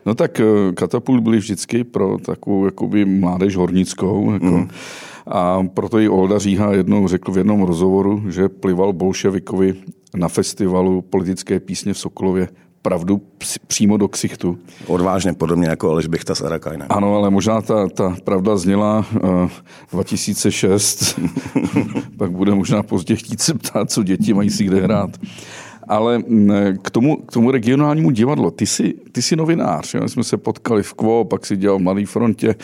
No 0.05 0.15
tak 0.15 0.39
eh, 0.39 0.71
katapult 0.73 1.23
byly 1.23 1.37
vždycky 1.37 1.83
pro 1.83 2.17
takovou 2.17 2.65
jakoby 2.65 3.05
mládež 3.05 3.55
hornickou. 3.55 4.33
Jako. 4.33 4.45
Mm. 4.45 4.69
A 5.27 5.63
proto 5.73 5.99
i 5.99 6.09
Olda 6.09 6.39
Říha 6.39 6.73
jednou 6.73 7.07
řekl 7.07 7.31
v 7.31 7.37
jednom 7.37 7.63
rozhovoru, 7.63 8.23
že 8.31 8.49
plival 8.49 8.93
bolševikovi 8.93 9.75
na 10.15 10.27
festivalu 10.27 11.01
politické 11.01 11.59
písně 11.59 11.93
v 11.93 11.97
Sokolově 11.97 12.47
pravdu 12.81 13.21
přímo 13.67 13.97
do 13.97 14.07
ksichtu. 14.07 14.57
Odvážně, 14.87 15.33
podobně 15.33 15.67
jako 15.67 15.91
Aleš 15.91 16.07
Bichta 16.07 16.35
s 16.35 16.41
Arakajnem. 16.41 16.87
Ano, 16.89 17.15
ale 17.15 17.29
možná 17.29 17.61
ta, 17.61 17.87
ta 17.87 18.15
pravda 18.23 18.57
zněla 18.57 19.05
uh, 19.23 19.49
2006, 19.91 21.19
pak 22.17 22.31
bude 22.31 22.55
možná 22.55 22.83
pozdě 22.83 23.15
chtít 23.15 23.41
se 23.41 23.53
ptát, 23.53 23.91
co 23.91 24.03
děti 24.03 24.33
mají 24.33 24.49
si 24.49 24.63
kde 24.63 24.81
hrát. 24.81 25.09
Ale 25.87 26.19
mm, 26.19 26.51
k 26.81 26.91
tomu, 26.91 27.15
k 27.15 27.31
tomu 27.31 27.51
regionálnímu 27.51 28.11
divadlu, 28.11 28.51
ty 28.51 28.65
jsi, 28.65 28.93
ty 29.11 29.21
jsi 29.21 29.35
novinář, 29.35 29.93
jo? 29.93 30.09
jsme 30.09 30.23
se 30.23 30.37
potkali 30.37 30.83
v 30.83 30.93
Quo, 30.93 31.25
pak 31.25 31.45
si 31.45 31.57
dělal 31.57 31.79
v 31.79 31.81
Mladé 31.81 32.05
frontě, 32.05 32.55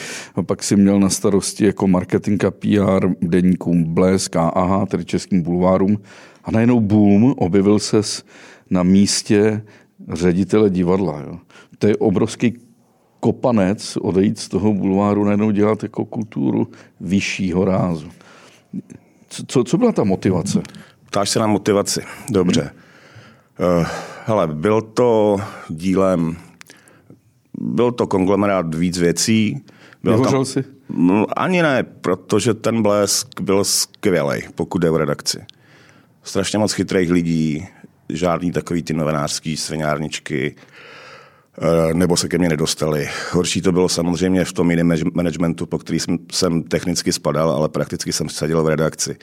pak 0.46 0.63
si 0.63 0.75
měl 0.75 1.00
na 1.00 1.10
starosti 1.10 1.65
jako 1.65 1.88
marketing 1.88 2.46
a 2.46 2.51
PR 2.51 3.08
deníkům 3.22 3.84
Blesk 3.84 4.36
a 4.36 4.50
AHA, 4.50 4.86
tedy 4.86 5.05
českým 5.05 5.41
bulvárům. 5.41 5.98
A 6.43 6.51
najednou 6.51 6.79
boom, 6.79 7.34
objevil 7.38 7.79
ses 7.79 8.24
na 8.70 8.84
místě 8.84 9.62
ředitele 10.13 10.69
divadla. 10.69 11.22
Jo? 11.22 11.39
To 11.79 11.88
je 11.88 11.98
obrovský 11.98 12.53
kopanec 13.19 13.98
odejít 13.98 14.39
z 14.39 14.50
toho 14.50 14.74
bulváru, 14.74 15.24
najednou 15.24 15.51
dělat 15.51 15.83
jako 15.83 16.05
kulturu 16.05 16.67
vyššího 17.01 17.65
rázu. 17.65 18.10
Co, 19.48 19.63
co 19.63 19.77
byla 19.77 19.91
ta 19.91 20.03
motivace? 20.03 20.62
Ptáš 21.05 21.29
se 21.29 21.39
na 21.39 21.48
motivaci. 21.48 22.01
Dobře. 22.29 22.62
Hmm. 22.62 23.86
Hele, 24.25 24.48
byl 24.48 24.81
to 24.81 25.38
dílem, 25.69 26.38
byl 27.60 27.91
to 27.91 28.07
konglomerát 28.07 28.75
víc 28.75 28.98
věcí. 28.98 29.62
Byl 30.03 30.13
Vyhořel 30.13 30.45
jsi? 30.45 30.63
No, 30.89 31.25
ani 31.39 31.62
ne, 31.62 31.83
protože 31.83 32.53
ten 32.53 32.81
blesk 32.81 33.41
byl 33.41 33.63
skvělý, 33.63 34.41
pokud 34.55 34.79
jde 34.79 34.89
o 34.89 34.98
redakci. 34.98 35.45
Strašně 36.24 36.60
moc 36.60 36.74
chytrých 36.74 37.12
lidí, 37.12 37.67
žádný 38.13 38.51
takový 38.51 38.84
ty 38.84 38.93
novinářský 38.93 39.58
svinárničky, 39.58 40.55
eh, 41.58 41.93
nebo 41.93 42.17
se 42.17 42.27
ke 42.27 42.38
mně 42.38 42.50
nedostali. 42.50 43.10
Horší 43.32 43.62
to 43.62 43.72
bylo 43.72 43.89
samozřejmě 43.89 44.46
v 44.46 44.53
tom 44.53 44.72
jiném 44.72 44.93
managementu, 45.13 45.65
po 45.65 45.77
který 45.77 46.00
jsem, 46.00 46.17
jsem 46.32 46.63
technicky 46.63 47.13
spadal, 47.13 47.51
ale 47.51 47.70
prakticky 47.70 48.13
jsem 48.13 48.29
seděl 48.29 48.63
v 48.63 48.67
redakci. 48.67 49.17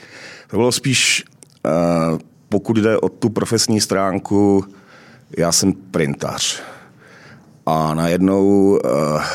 To 0.51 0.57
bylo 0.57 0.73
spíš 0.73 1.25
uh, 1.65 2.19
pokud 2.51 2.77
jde 2.77 2.99
o 2.99 3.09
tu 3.09 3.29
profesní 3.29 3.81
stránku, 3.81 4.65
já 5.39 5.53
jsem 5.53 5.73
printař. 5.73 6.63
A 7.67 7.95
najednou 7.95 8.71
uh, 8.71 8.79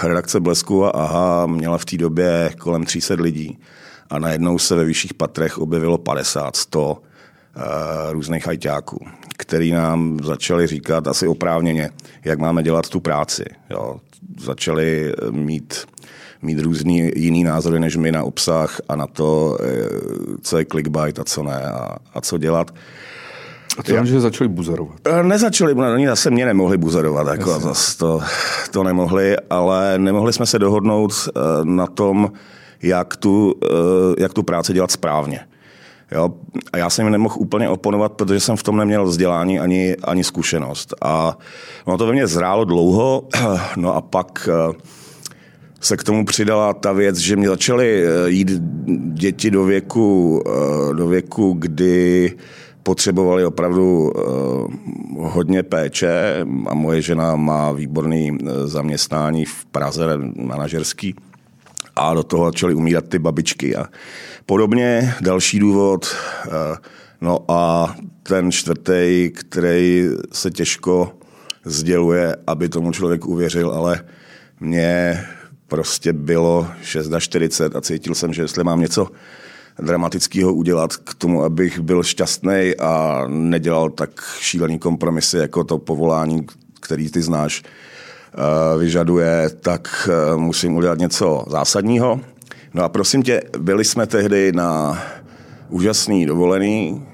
redakce 0.03 0.39
Blesku 0.39 0.85
a 0.85 0.89
AHA 0.89 1.45
měla 1.45 1.77
v 1.77 1.85
té 1.85 1.97
době 1.97 2.53
kolem 2.59 2.83
300 2.83 3.13
lidí. 3.13 3.59
A 4.09 4.19
najednou 4.19 4.59
se 4.59 4.75
ve 4.75 4.85
vyšších 4.85 5.13
patrech 5.13 5.57
objevilo 5.57 5.97
50, 5.97 6.55
100. 6.55 7.01
různých 8.11 8.45
hajťáků, 8.45 9.05
který 9.37 9.71
nám 9.71 10.17
začali 10.23 10.67
říkat 10.67 11.07
asi 11.07 11.27
oprávněně, 11.27 11.89
jak 12.25 12.39
máme 12.39 12.63
dělat 12.63 12.89
tu 12.89 12.99
práci. 12.99 13.45
Jo. 13.69 13.95
Začali 14.39 15.13
mít 15.31 15.85
mít 16.41 16.59
různý 16.59 17.11
jiný 17.15 17.43
názory 17.43 17.79
než 17.79 17.95
my 17.95 18.11
na 18.11 18.23
obsah 18.23 18.81
a 18.89 18.95
na 18.95 19.07
to, 19.07 19.57
co 20.41 20.57
je 20.57 20.65
clickbait 20.65 21.19
a 21.19 21.23
co 21.23 21.43
ne 21.43 21.61
a, 21.61 21.95
a 22.13 22.21
co 22.21 22.37
dělat. 22.37 22.71
A 23.77 23.83
to 23.83 24.05
že 24.05 24.19
začali 24.19 24.47
buzerovat? 24.47 24.95
Nezačali, 25.21 25.73
oni 25.73 26.07
zase 26.07 26.29
mě 26.29 26.45
nemohli 26.45 26.77
buzerovat, 26.77 27.27
jako 27.27 27.59
zase 27.59 27.97
to, 27.97 28.21
to 28.71 28.83
nemohli, 28.83 29.35
ale 29.49 29.99
nemohli 29.99 30.33
jsme 30.33 30.45
se 30.45 30.59
dohodnout 30.59 31.13
na 31.63 31.87
tom, 31.87 32.31
jak 32.81 33.15
tu, 33.15 33.53
jak 34.17 34.33
tu 34.33 34.43
práci 34.43 34.73
dělat 34.73 34.91
správně. 34.91 35.39
Jo? 36.11 36.33
A 36.73 36.77
já 36.77 36.89
jsem 36.89 37.05
jim 37.05 37.11
nemohl 37.11 37.35
úplně 37.37 37.69
oponovat, 37.69 38.11
protože 38.11 38.39
jsem 38.39 38.55
v 38.55 38.63
tom 38.63 38.77
neměl 38.77 39.05
vzdělání 39.05 39.59
ani, 39.59 39.95
ani 40.03 40.23
zkušenost. 40.23 40.93
A 41.01 41.37
no 41.87 41.97
to 41.97 42.07
ve 42.07 42.13
mně 42.13 42.27
zrálo 42.27 42.65
dlouho, 42.65 43.27
no 43.75 43.95
a 43.95 44.01
pak 44.01 44.49
se 45.81 45.97
k 45.97 46.03
tomu 46.03 46.25
přidala 46.25 46.73
ta 46.73 46.91
věc, 46.91 47.17
že 47.17 47.35
mě 47.35 47.47
začaly 47.47 48.03
jít 48.25 48.51
děti 49.13 49.51
do 49.51 49.63
věku, 49.63 50.41
do 50.93 51.07
věku 51.07 51.55
kdy 51.59 52.33
potřebovali 52.83 53.45
opravdu 53.45 54.11
hodně 55.17 55.63
péče 55.63 56.45
a 56.67 56.73
moje 56.73 57.01
žena 57.01 57.35
má 57.35 57.71
výborný 57.71 58.37
zaměstnání 58.65 59.45
v 59.45 59.65
Praze, 59.65 60.05
manažerský, 60.35 61.15
a 61.95 62.13
do 62.13 62.23
toho 62.23 62.45
začaly 62.45 62.73
umírat 62.73 63.07
ty 63.09 63.19
babičky. 63.19 63.75
A 63.75 63.85
podobně 64.45 65.15
další 65.21 65.59
důvod, 65.59 66.15
eh, 66.45 66.77
no 67.21 67.45
a 67.47 67.95
ten 68.23 68.51
čtvrtý, 68.51 69.31
který 69.33 70.09
se 70.31 70.51
těžko 70.51 71.11
sděluje, 71.65 72.35
aby 72.47 72.69
tomu 72.69 72.91
člověk 72.91 73.25
uvěřil, 73.25 73.71
ale 73.71 74.05
mě 74.59 75.25
prostě 75.67 76.13
bylo 76.13 76.67
6 76.81 77.09
na 77.09 77.19
40 77.19 77.75
a 77.75 77.81
cítil 77.81 78.15
jsem, 78.15 78.33
že 78.33 78.41
jestli 78.41 78.63
mám 78.63 78.79
něco 78.79 79.07
dramatického 79.79 80.53
udělat 80.53 80.95
k 80.95 81.13
tomu, 81.13 81.43
abych 81.43 81.79
byl 81.79 82.03
šťastný 82.03 82.73
a 82.79 83.23
nedělal 83.27 83.89
tak 83.89 84.09
šílený 84.39 84.79
kompromisy 84.79 85.37
jako 85.37 85.63
to 85.63 85.77
povolání, 85.77 86.45
který 86.79 87.11
ty 87.11 87.21
znáš, 87.21 87.63
vyžaduje, 88.79 89.49
tak 89.59 90.09
eh, 90.11 90.37
musím 90.37 90.75
udělat 90.75 90.97
něco 90.97 91.45
zásadního. 91.47 92.19
No 92.73 92.83
a 92.83 92.89
prosím 92.89 93.23
tě, 93.23 93.41
byli 93.57 93.85
jsme 93.85 94.07
tehdy 94.07 94.51
na 94.51 95.01
úžasný 95.69 96.25
dovolený 96.25 97.05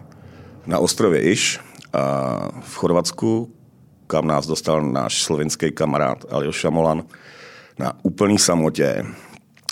na 0.68 0.80
ostrově 0.80 1.22
Iš 1.22 1.60
v 2.62 2.76
Chorvatsku, 2.76 3.54
kam 4.08 4.28
nás 4.28 4.48
dostal 4.48 4.82
náš 4.82 5.24
slovinský 5.24 5.72
kamarád 5.72 6.26
Aljoša 6.30 6.70
Molan 6.70 7.04
na 7.80 7.94
úplný 8.04 8.40
samotě. 8.40 9.06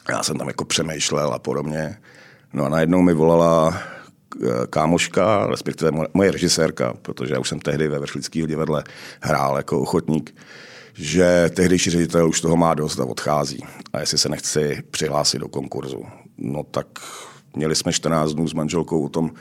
Já 0.09 0.23
jsem 0.23 0.37
tam 0.37 0.47
jako 0.47 0.65
přemýšlel 0.65 1.33
a 1.33 1.39
podobně. 1.39 1.97
No 2.53 2.65
a 2.65 2.69
najednou 2.69 3.01
mi 3.01 3.13
volala 3.13 3.73
eh, 3.73 4.47
kámoška, 4.69 5.47
respektive 5.47 5.91
moje 6.13 6.31
režisérka, 6.31 6.93
protože 7.01 7.33
já 7.33 7.39
už 7.39 7.49
jsem 7.49 7.59
tehdy 7.59 7.87
ve 7.87 7.99
Vrchlického 7.99 8.47
divadle 8.47 8.83
hrál 9.21 9.57
jako 9.57 9.79
ochotník 9.79 10.35
že 10.99 11.49
tehdejší 11.53 11.89
ředitel 11.89 12.29
už 12.29 12.41
toho 12.41 12.57
má 12.57 12.73
dost 12.73 12.99
a 12.99 13.05
odchází. 13.05 13.63
A 13.93 13.99
jestli 13.99 14.17
se 14.17 14.29
nechci 14.29 14.83
přihlásit 14.91 15.39
do 15.39 15.47
konkurzu. 15.47 16.03
No 16.37 16.63
tak 16.71 16.87
měli 17.55 17.75
jsme 17.75 17.93
14 17.93 18.33
dnů 18.33 18.47
s 18.47 18.53
manželkou 18.53 19.05
o 19.05 19.09
tom, 19.09 19.31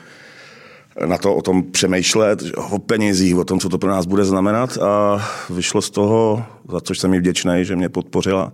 na 1.07 1.19
to 1.19 1.35
o 1.35 1.43
tom 1.43 1.63
přemýšlet, 1.63 2.43
o 2.71 2.79
penězích, 2.79 3.37
o 3.37 3.45
tom, 3.45 3.61
co 3.61 3.69
to 3.69 3.79
pro 3.79 3.91
nás 3.91 4.07
bude 4.07 4.25
znamenat 4.25 4.79
a 4.79 5.25
vyšlo 5.51 5.83
z 5.83 5.91
toho, 5.91 6.45
za 6.71 6.81
což 6.81 6.99
jsem 6.99 7.11
mi 7.11 7.19
vděčný, 7.19 7.53
že 7.63 7.77
mě 7.77 7.89
podpořila. 7.89 8.53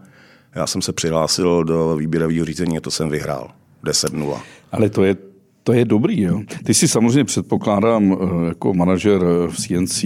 Já 0.54 0.66
jsem 0.66 0.82
se 0.82 0.92
přihlásil 0.92 1.64
do 1.64 1.96
výběrového 1.96 2.44
řízení 2.44 2.78
a 2.78 2.80
to 2.80 2.90
jsem 2.90 3.08
vyhrál. 3.08 3.50
10-0. 3.84 4.40
Ale 4.72 4.90
to 4.90 5.04
je 5.04 5.16
to 5.64 5.72
je 5.72 5.84
dobrý, 5.84 6.20
jo. 6.20 6.42
Ty 6.64 6.74
si 6.74 6.88
samozřejmě 6.88 7.24
předpokládám 7.24 8.12
eh, 8.12 8.48
jako 8.48 8.74
manažer 8.74 9.20
eh, 9.24 9.48
v 9.48 9.56
CNC, 9.56 10.04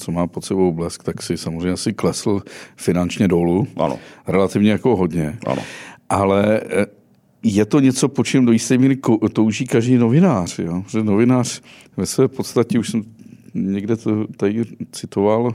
co 0.00 0.12
má 0.12 0.26
pod 0.26 0.44
sebou 0.44 0.72
blesk, 0.72 1.02
tak 1.02 1.22
si 1.22 1.36
samozřejmě 1.36 1.70
asi 1.70 1.92
klesl 1.92 2.40
finančně 2.76 3.28
dolů. 3.28 3.66
Ano. 3.76 3.98
Relativně 4.26 4.70
jako 4.70 4.96
hodně. 4.96 5.38
Ano. 5.46 5.62
Ale 6.08 6.60
eh, 6.70 6.86
je 7.42 7.64
to 7.64 7.80
něco, 7.80 8.08
po 8.08 8.24
čem 8.24 8.44
do 8.44 8.52
jisté 8.52 8.78
míry 8.78 8.98
touží 9.32 9.66
každý 9.66 9.96
novinář. 9.96 10.58
Jo? 10.58 10.84
Že 10.88 11.02
novinář 11.02 11.60
ve 11.96 12.06
své 12.06 12.28
podstatě, 12.28 12.78
už 12.78 12.90
jsem 12.90 13.02
někde 13.54 13.96
to 13.96 14.26
tady 14.26 14.64
citoval, 14.92 15.54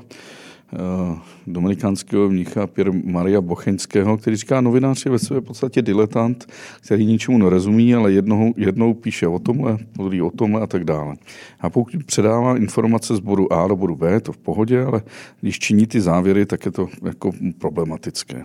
dominikánského 1.47 2.29
mnicha 2.29 2.67
Pierre 2.67 2.91
Maria 3.03 3.41
Bocheňského, 3.41 4.17
který 4.17 4.35
říká, 4.35 4.61
novinář 4.61 5.05
je 5.05 5.11
ve 5.11 5.19
své 5.19 5.41
podstatě 5.41 5.81
diletant, 5.81 6.45
který 6.85 7.05
ničemu 7.05 7.37
nerozumí, 7.37 7.95
ale 7.95 8.11
jednou, 8.11 8.53
jednou 8.57 8.93
píše 8.93 9.27
o 9.27 9.39
tomhle, 9.39 9.77
druhý 9.93 10.21
o 10.21 10.31
tomhle 10.31 10.61
a 10.61 10.67
tak 10.67 10.83
dále. 10.83 11.15
A 11.59 11.69
pokud 11.69 12.03
předává 12.05 12.57
informace 12.57 13.15
z 13.15 13.19
bodu 13.19 13.53
A 13.53 13.67
do 13.67 13.75
bodu 13.75 13.95
B, 13.95 14.19
to 14.19 14.31
v 14.31 14.37
pohodě, 14.37 14.83
ale 14.83 15.01
když 15.41 15.59
činí 15.59 15.87
ty 15.87 16.01
závěry, 16.01 16.45
tak 16.45 16.65
je 16.65 16.71
to 16.71 16.87
jako 17.03 17.31
problematické. 17.57 18.43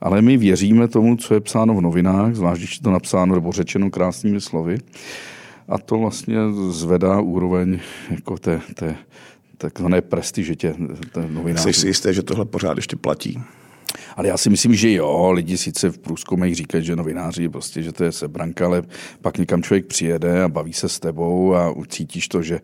Ale 0.00 0.22
my 0.22 0.36
věříme 0.36 0.88
tomu, 0.88 1.16
co 1.16 1.34
je 1.34 1.40
psáno 1.40 1.74
v 1.74 1.80
novinách, 1.80 2.34
zvlášť 2.34 2.60
když 2.60 2.76
je 2.76 2.82
to 2.82 2.90
napsáno 2.90 3.34
nebo 3.34 3.52
řečeno 3.52 3.90
krásnými 3.90 4.40
slovy, 4.40 4.78
a 5.68 5.78
to 5.78 5.98
vlastně 5.98 6.36
zvedá 6.70 7.20
úroveň 7.20 7.78
jako 8.10 8.38
té, 8.38 8.60
té 8.74 8.96
takzvané 9.58 10.00
prestiže 10.00 10.56
tě 10.56 10.74
novinářů. 11.28 11.72
Jsi 11.72 11.80
si 11.80 11.86
jistý, 11.86 12.14
že 12.14 12.22
tohle 12.22 12.44
pořád 12.44 12.76
ještě 12.76 12.96
platí? 12.96 13.42
Ale 14.16 14.28
já 14.28 14.36
si 14.36 14.50
myslím, 14.50 14.74
že 14.74 14.92
jo, 14.92 15.30
lidi 15.32 15.58
sice 15.58 15.90
v 15.90 15.98
průzkumech 15.98 16.54
říkají, 16.54 16.84
že 16.84 16.96
novináři 16.96 17.48
prostě, 17.48 17.82
že 17.82 17.92
to 17.92 18.04
je 18.04 18.12
sebranka, 18.12 18.66
ale 18.66 18.82
pak 19.22 19.38
někam 19.38 19.62
člověk 19.62 19.86
přijede 19.86 20.42
a 20.42 20.48
baví 20.48 20.72
se 20.72 20.88
s 20.88 21.00
tebou 21.00 21.54
a 21.54 21.74
cítíš 21.88 22.28
to, 22.28 22.42
že, 22.42 22.60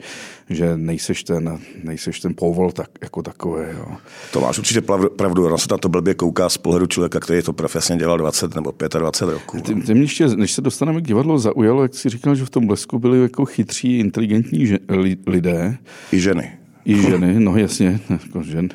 že 0.50 0.76
nejseš 0.76 1.24
ten, 1.24 1.58
nejseš 1.82 2.20
ten 2.20 2.34
povol 2.34 2.72
tak, 2.72 2.90
jako 3.02 3.22
takový. 3.22 3.64
Jo. 3.72 3.86
To 4.32 4.40
máš 4.40 4.58
určitě 4.58 4.80
pravdu, 5.16 5.46
ono 5.46 5.58
se 5.58 5.66
na 5.70 5.78
to 5.78 5.88
blbě 5.88 6.14
kouká 6.14 6.48
z 6.48 6.58
pohledu 6.58 6.86
člověka, 6.86 7.20
který 7.20 7.42
to 7.42 7.52
profesně 7.52 7.96
dělal 7.96 8.18
20 8.18 8.54
nebo 8.54 8.74
25 8.98 9.32
roků. 9.32 9.60
Ty, 9.60 9.74
ty 9.74 9.94
mě 9.94 10.02
ještě, 10.02 10.28
než 10.28 10.52
se 10.52 10.60
dostaneme 10.60 11.00
k 11.00 11.04
divadlu, 11.04 11.38
zaujalo, 11.38 11.82
jak 11.82 11.94
jsi 11.94 12.08
říkal, 12.08 12.34
že 12.34 12.44
v 12.44 12.50
tom 12.50 12.66
blesku 12.66 12.98
byli 12.98 13.22
jako 13.22 13.44
chytří, 13.44 13.98
inteligentní 13.98 14.66
že, 14.66 14.78
lidé. 15.26 15.76
I 16.12 16.20
ženy. 16.20 16.59
I 16.84 17.02
ženy, 17.02 17.40
no 17.40 17.56
jasně, 17.56 18.00
jako 18.10 18.42
žen. 18.42 18.68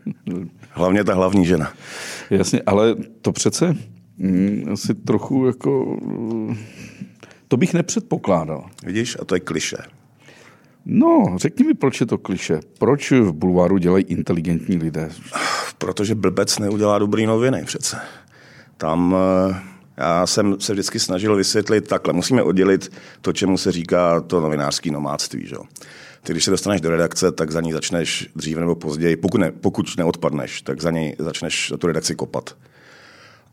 Hlavně 0.70 1.04
ta 1.04 1.14
hlavní 1.14 1.44
žena. 1.44 1.72
Jasně, 2.30 2.62
ale 2.66 2.94
to 3.22 3.32
přece 3.32 3.76
mm, 4.18 4.64
asi 4.72 4.94
trochu 4.94 5.46
jako... 5.46 5.98
To 7.48 7.56
bych 7.56 7.74
nepředpokládal. 7.74 8.66
Vidíš, 8.84 9.16
a 9.20 9.24
to 9.24 9.34
je 9.34 9.40
kliše. 9.40 9.76
No, 10.84 11.34
řekni 11.36 11.66
mi, 11.66 11.74
proč 11.74 12.00
je 12.00 12.06
to 12.06 12.18
kliše. 12.18 12.60
Proč 12.78 13.10
v 13.10 13.32
bulváru 13.32 13.78
dělají 13.78 14.04
inteligentní 14.04 14.76
lidé? 14.76 15.10
Protože 15.78 16.14
blbec 16.14 16.58
neudělá 16.58 16.98
dobrý 16.98 17.26
noviny 17.26 17.64
přece. 17.64 17.96
Tam 18.76 19.16
eh, 19.50 19.71
já 19.96 20.26
jsem 20.26 20.60
se 20.60 20.72
vždycky 20.72 20.98
snažil 20.98 21.36
vysvětlit 21.36 21.88
takhle. 21.88 22.12
Musíme 22.12 22.42
oddělit 22.42 22.92
to, 23.20 23.32
čemu 23.32 23.58
se 23.58 23.72
říká 23.72 24.20
to 24.20 24.40
novinářský 24.40 24.90
nomádství. 24.90 25.46
Že? 25.46 25.56
Ty, 26.22 26.32
když 26.32 26.44
se 26.44 26.50
dostaneš 26.50 26.80
do 26.80 26.90
redakce, 26.90 27.32
tak 27.32 27.50
za 27.50 27.60
ní 27.60 27.72
začneš 27.72 28.28
dříve 28.36 28.60
nebo 28.60 28.74
později, 28.74 29.16
pokud, 29.16 29.38
ne, 29.38 29.52
pokud 29.52 29.96
neodpadneš, 29.96 30.62
tak 30.62 30.82
za 30.82 30.90
ní 30.90 31.14
začneš 31.18 31.72
tu 31.78 31.86
redakci 31.86 32.14
kopat. 32.14 32.56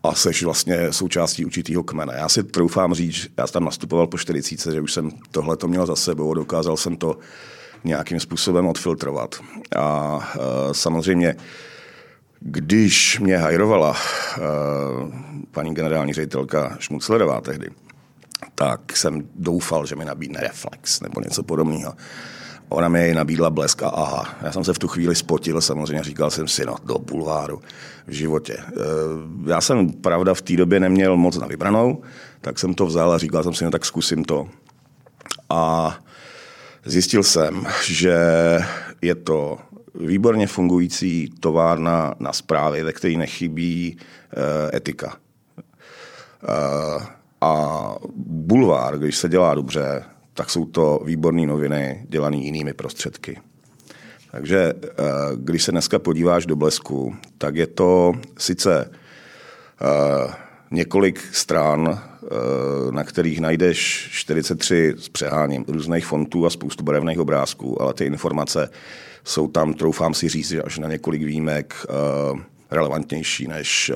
A 0.03 0.15
jsi 0.15 0.45
vlastně 0.45 0.93
součástí 0.93 1.45
určitého 1.45 1.83
kmene. 1.83 2.13
Já 2.17 2.29
si 2.29 2.43
troufám 2.43 2.93
říct, 2.93 3.27
já 3.37 3.47
jsem 3.47 3.53
tam 3.53 3.65
nastupoval 3.65 4.07
po 4.07 4.17
40, 4.17 4.71
že 4.71 4.81
už 4.81 4.93
jsem 4.93 5.11
tohle 5.31 5.57
to 5.57 5.67
měl 5.67 5.85
za 5.85 5.95
sebou 5.95 6.33
dokázal 6.33 6.77
jsem 6.77 6.97
to 6.97 7.17
nějakým 7.83 8.19
způsobem 8.19 8.67
odfiltrovat. 8.67 9.35
A 9.75 10.19
e, 10.35 10.39
samozřejmě, 10.73 11.35
když 12.39 13.19
mě 13.19 13.37
hajrovala 13.37 13.95
e, 13.95 14.41
paní 15.51 15.73
generální 15.73 16.13
ředitelka 16.13 16.75
Šmuclerová 16.79 17.41
tehdy, 17.41 17.69
tak 18.55 18.97
jsem 18.97 19.23
doufal, 19.35 19.85
že 19.85 19.95
mi 19.95 20.05
nabídne 20.05 20.39
reflex 20.41 21.01
nebo 21.01 21.21
něco 21.21 21.43
podobného. 21.43 21.93
Ona 22.69 22.87
mi 22.87 22.99
jej 22.99 23.13
nabídla 23.13 23.49
blesk 23.49 23.83
a 23.83 23.89
aha. 23.89 24.29
Já 24.41 24.51
jsem 24.51 24.63
se 24.63 24.73
v 24.73 24.79
tu 24.79 24.87
chvíli 24.87 25.15
spotil, 25.15 25.61
samozřejmě 25.61 26.03
říkal 26.03 26.31
jsem 26.31 26.47
si, 26.47 26.65
no 26.65 26.75
do 26.83 26.99
bulváru 26.99 27.61
v 28.07 28.11
životě. 28.11 28.53
E, 28.53 28.63
já 29.49 29.61
jsem, 29.61 29.91
pravda, 29.91 30.33
v 30.33 30.41
té 30.41 30.55
době 30.55 30.79
neměl 30.79 31.17
moc 31.17 31.37
na 31.37 31.47
vybranou, 31.47 32.01
tak 32.41 32.59
jsem 32.59 32.73
to 32.73 32.85
vzal 32.85 33.11
a 33.11 33.17
říkal 33.17 33.43
jsem 33.43 33.53
si, 33.53 33.65
no 33.65 33.71
tak 33.71 33.85
zkusím 33.85 34.25
to. 34.25 34.47
A 35.49 35.95
zjistil 36.85 37.23
jsem, 37.23 37.67
že 37.85 38.17
je 39.01 39.15
to 39.15 39.57
výborně 39.95 40.47
fungující 40.47 41.29
továrna 41.39 42.15
na 42.19 42.33
zprávy, 42.33 42.83
ve 42.83 42.93
které 42.93 43.17
nechybí 43.17 43.97
e, 43.97 44.77
etika. 44.77 45.17
E, 46.47 47.19
a 47.41 47.95
bulvár, 48.25 48.99
když 48.99 49.17
se 49.17 49.29
dělá 49.29 49.55
dobře, 49.55 50.03
tak 50.33 50.49
jsou 50.49 50.65
to 50.65 51.01
výborné 51.05 51.47
noviny 51.47 52.05
dělané 52.09 52.37
jinými 52.37 52.73
prostředky. 52.73 53.37
Takže 54.31 54.73
eh, 54.83 54.93
když 55.35 55.63
se 55.63 55.71
dneska 55.71 55.99
podíváš 55.99 56.45
do 56.45 56.55
Blesku, 56.55 57.15
tak 57.37 57.55
je 57.55 57.67
to 57.67 58.13
sice 58.37 58.91
eh, 59.81 60.33
několik 60.71 61.19
stran, 61.31 61.99
eh, 61.99 62.27
na 62.91 63.03
kterých 63.03 63.39
najdeš 63.39 64.09
43 64.11 64.93
s 64.97 65.09
přeháním 65.09 65.65
různých 65.67 66.05
fontů 66.05 66.45
a 66.45 66.49
spoustu 66.49 66.83
barevných 66.83 67.19
obrázků, 67.19 67.81
ale 67.81 67.93
ty 67.93 68.05
informace 68.05 68.69
jsou 69.23 69.47
tam, 69.47 69.73
troufám 69.73 70.13
si 70.13 70.29
říct, 70.29 70.53
až 70.63 70.79
na 70.79 70.87
několik 70.87 71.23
výjimek 71.23 71.73
relevantnější 72.71 73.47
než 73.47 73.91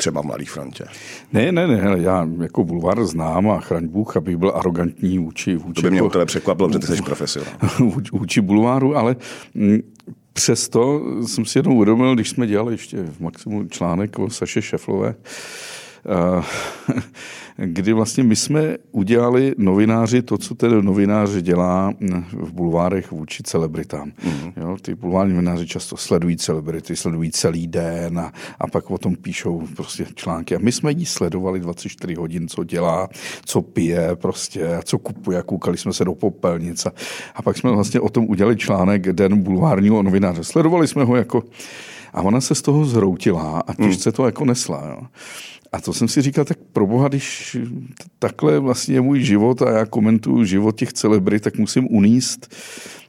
třeba 0.00 0.22
v 0.22 0.24
Mladé 0.24 0.44
frontě. 0.44 0.84
Ne, 1.32 1.52
ne, 1.52 1.66
ne, 1.66 1.96
já 1.98 2.28
jako 2.40 2.64
bulvár 2.64 3.04
znám 3.04 3.50
a 3.50 3.60
chraň 3.60 3.88
Bůh, 3.88 4.16
abych 4.16 4.36
byl 4.36 4.52
arrogantní 4.54 5.18
vůči... 5.18 5.56
vůči 5.56 5.74
to 5.74 5.82
by 5.82 5.90
mě 5.90 5.98
jako, 5.98 6.10
tebe 6.10 6.26
překvapilo, 6.26 6.68
protože 6.68 6.78
ty 6.78 6.96
jsi 6.96 7.02
profesionál. 7.02 7.52
vůči 8.12 8.40
bulváru, 8.40 8.96
ale 8.96 9.16
mm, 9.54 9.78
přesto 10.32 11.02
jsem 11.26 11.44
si 11.44 11.58
jednou 11.58 11.74
uvědomil, 11.74 12.14
když 12.14 12.30
jsme 12.30 12.46
dělali 12.46 12.74
ještě 12.74 13.02
v 13.02 13.20
Maximu 13.20 13.68
článek 13.68 14.18
o 14.18 14.30
Saše 14.30 14.62
Šeflové, 14.62 15.14
kdy 17.56 17.92
vlastně 17.92 18.24
my 18.24 18.36
jsme 18.36 18.76
udělali 18.92 19.54
novináři 19.58 20.22
to, 20.22 20.38
co 20.38 20.54
ten 20.54 20.84
novinář 20.84 21.30
dělá 21.30 21.92
v 22.32 22.52
bulvárech 22.52 23.12
vůči 23.12 23.42
celebritám. 23.42 24.08
Mm-hmm. 24.10 24.52
Jo, 24.56 24.76
ty 24.82 24.94
bulvární 24.94 25.32
novináři 25.32 25.66
často 25.66 25.96
sledují 25.96 26.36
celebrity, 26.36 26.96
sledují 26.96 27.30
celý 27.30 27.66
den 27.66 28.18
a, 28.18 28.32
a 28.60 28.66
pak 28.66 28.90
o 28.90 28.98
tom 28.98 29.16
píšou 29.16 29.62
prostě 29.76 30.06
články. 30.14 30.56
A 30.56 30.58
my 30.62 30.72
jsme 30.72 30.92
jí 30.92 31.06
sledovali 31.06 31.60
24 31.60 32.14
hodin, 32.14 32.48
co 32.48 32.64
dělá, 32.64 33.08
co 33.44 33.62
pije 33.62 34.16
prostě, 34.16 34.68
co 34.84 34.98
kupuje, 34.98 35.42
koukali 35.42 35.76
jsme 35.76 35.92
se 35.92 36.04
do 36.04 36.14
popelnic 36.14 36.86
a, 36.86 36.92
a 37.34 37.42
pak 37.42 37.56
jsme 37.56 37.70
vlastně 37.70 38.00
o 38.00 38.08
tom 38.08 38.26
udělali 38.28 38.56
článek 38.56 39.12
Den 39.12 39.42
bulvárního 39.42 40.02
novináře. 40.02 40.44
Sledovali 40.44 40.88
jsme 40.88 41.04
ho 41.04 41.16
jako 41.16 41.42
a 42.12 42.22
ona 42.22 42.40
se 42.40 42.54
z 42.54 42.62
toho 42.62 42.84
zhroutila 42.84 43.60
a 43.66 43.74
těžce 43.74 44.12
to 44.12 44.26
jako 44.26 44.44
nesla. 44.44 44.88
Jo. 44.88 45.06
A 45.72 45.80
to 45.80 45.92
jsem 45.92 46.08
si 46.08 46.22
říkal, 46.22 46.44
tak 46.44 46.58
pro 46.72 46.86
boha, 46.86 47.08
když 47.08 47.56
takhle 48.18 48.58
vlastně 48.58 48.94
je 48.94 49.00
můj 49.00 49.20
život 49.20 49.62
a 49.62 49.70
já 49.70 49.86
komentuju 49.86 50.44
život 50.44 50.76
těch 50.76 50.92
celebrit, 50.92 51.42
tak 51.42 51.58
musím 51.58 51.88
uníst 51.90 52.54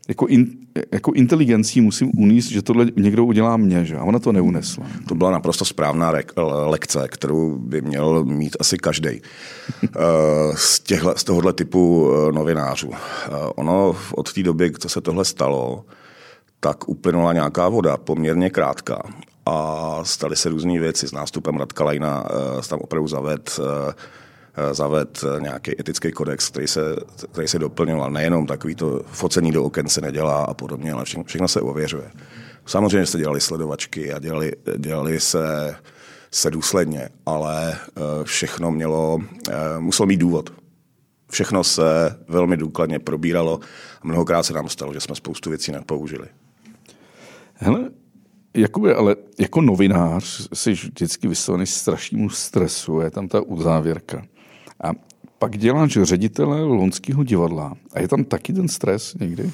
jako, 0.08 0.28
in, 0.28 0.48
jako 0.92 1.12
inteligencí 1.14 1.82
musím 1.82 2.12
uníst, 2.18 2.52
že 2.52 2.62
tohle 2.62 2.86
někdo 2.96 3.26
udělá 3.26 3.58
mě, 3.58 3.86
že? 3.86 3.98
A 3.98 4.04
ona 4.04 4.20
to 4.20 4.32
neunesla. 4.32 4.86
To 5.08 5.16
byla 5.16 5.32
naprosto 5.32 5.66
správná 5.66 6.12
re- 6.12 6.24
lekce, 6.66 7.08
kterou 7.08 7.58
by 7.58 7.82
měl 7.82 8.26
mít 8.26 8.58
asi 8.60 8.78
každý 8.78 9.10
eh, 9.10 9.22
z, 10.56 10.82
z 11.16 11.24
tohohle 11.24 11.54
typu 11.54 12.12
eh, 12.12 12.32
novinářů. 12.32 12.92
Eh, 12.94 13.30
ono 13.56 13.96
od 14.16 14.34
té 14.34 14.44
doby, 14.44 14.72
co 14.80 14.90
se 14.90 15.02
tohle 15.02 15.26
stalo, 15.26 15.86
tak 16.64 16.90
uplynula 16.90 17.34
nějaká 17.34 17.70
voda, 17.70 17.98
poměrně 17.98 18.50
krátká 18.50 19.04
a 19.46 20.00
staly 20.04 20.36
se 20.36 20.50
různé 20.50 20.80
věci. 20.80 21.08
S 21.08 21.12
nástupem 21.12 21.58
Radka 21.58 21.84
Lajna 21.84 22.24
uh, 22.24 22.62
tam 22.62 22.80
opravdu 22.80 23.08
zaved 23.08 23.60
uh, 23.60 23.94
zaved 24.72 25.26
nějaký 25.40 25.80
etický 25.80 26.12
kodex, 26.12 26.50
který 26.50 26.68
se, 26.68 26.82
který 27.32 27.48
se 27.48 27.60
doplňoval. 27.60 28.12
Nejenom 28.12 28.48
takový 28.48 28.76
to 28.76 29.02
focení 29.06 29.52
do 29.52 29.64
oken 29.64 29.90
se 29.90 30.02
nedělá 30.02 30.44
a 30.44 30.54
podobně, 30.54 30.94
ale 30.94 31.06
všechno, 31.06 31.24
všechno 31.24 31.48
se 31.48 31.62
ověřuje. 31.62 32.12
Samozřejmě 32.66 33.06
se 33.06 33.18
dělali 33.18 33.42
sledovačky 33.42 34.14
a 34.14 34.20
dělali, 34.20 34.52
dělali 34.78 35.20
se, 35.20 35.76
se 36.32 36.52
důsledně, 36.52 37.10
ale 37.26 37.78
všechno 38.24 38.72
mělo, 38.72 39.20
muselo 39.80 40.08
mít 40.08 40.18
důvod. 40.18 40.50
Všechno 41.32 41.64
se 41.64 42.18
velmi 42.28 42.58
důkladně 42.58 43.00
probíralo 43.00 43.60
a 44.02 44.08
mnohokrát 44.08 44.44
se 44.44 44.54
nám 44.54 44.70
stalo, 44.70 44.94
že 44.94 45.00
jsme 45.00 45.16
spoustu 45.16 45.50
věcí 45.50 45.72
nepoužili. 45.72 46.28
Hele, 47.64 47.90
Jakoby, 48.54 48.94
ale 48.94 49.16
jako 49.40 49.62
novinář 49.62 50.48
jsi 50.54 50.72
vždycky 50.72 51.28
vystavený 51.28 51.66
strašnému 51.66 52.30
stresu, 52.30 53.00
je 53.00 53.12
tam 53.12 53.28
ta 53.28 53.42
uzávěrka. 53.42 54.24
A 54.84 54.92
pak 55.40 55.58
děláš 55.58 55.98
ředitele 56.02 56.62
Lonského 56.62 57.24
divadla. 57.24 57.74
A 57.94 58.00
je 58.02 58.08
tam 58.08 58.24
taky 58.24 58.54
ten 58.54 58.68
stres 58.68 59.16
někdy? 59.20 59.52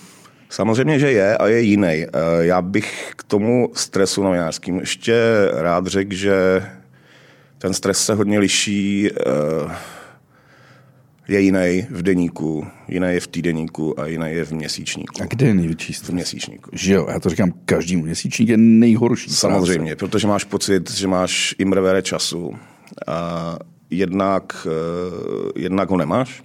Samozřejmě, 0.49 0.99
že 0.99 1.11
je 1.11 1.37
a 1.37 1.47
je 1.47 1.61
jiný. 1.61 1.87
Eh, 1.87 2.07
já 2.39 2.61
bych 2.61 3.13
k 3.15 3.23
tomu 3.23 3.69
stresu 3.73 4.23
novinářským 4.23 4.79
ještě 4.79 5.15
rád 5.53 5.87
řekl, 5.87 6.13
že 6.13 6.63
ten 7.57 7.73
stres 7.73 8.05
se 8.05 8.13
hodně 8.13 8.39
liší 8.39 9.09
eh, 9.11 9.75
je 11.27 11.39
jiný 11.39 11.87
v 11.89 12.01
deníku, 12.01 12.67
jiný 12.87 13.07
je 13.11 13.19
v 13.19 13.27
týdeníku 13.27 13.99
a 13.99 14.05
jiný 14.07 14.27
je 14.29 14.45
v 14.45 14.51
měsíčníku. 14.51 15.23
A 15.23 15.25
kde 15.25 15.47
je 15.47 15.53
největší 15.53 15.93
stres? 15.93 16.09
V 16.09 16.13
měsíčníku. 16.13 16.69
Že 16.73 16.93
jo, 16.93 17.07
já 17.09 17.19
to 17.19 17.29
říkám 17.29 17.53
každému. 17.65 18.03
Měsíčník 18.03 18.49
je 18.49 18.57
nejhorší. 18.57 19.29
Samozřejmě, 19.29 19.95
práce. 19.95 20.09
protože 20.09 20.27
máš 20.27 20.43
pocit, 20.43 20.91
že 20.91 21.07
máš 21.07 21.55
imrevere 21.57 22.01
času. 22.01 22.55
A 23.07 23.57
jednak, 23.89 24.67
uh, 24.67 25.51
jednak 25.55 25.89
ho 25.89 25.97
nemáš, 25.97 26.43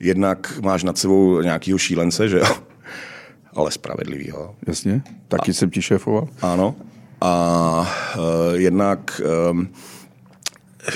jednak 0.00 0.58
máš 0.62 0.84
nad 0.84 0.98
sebou 0.98 1.40
nějakého 1.40 1.78
šílence, 1.78 2.28
že 2.28 2.38
jo? 2.38 2.46
Ale 3.54 3.70
spravedlivýho. 3.70 4.54
Jasně, 4.66 5.02
taky 5.28 5.50
a, 5.50 5.54
jsem 5.54 5.70
ti 5.70 5.82
šéfoval. 5.82 6.28
Ano. 6.42 6.74
A 7.20 7.80
uh, 8.18 8.54
jednak 8.54 9.20
um, 9.50 9.68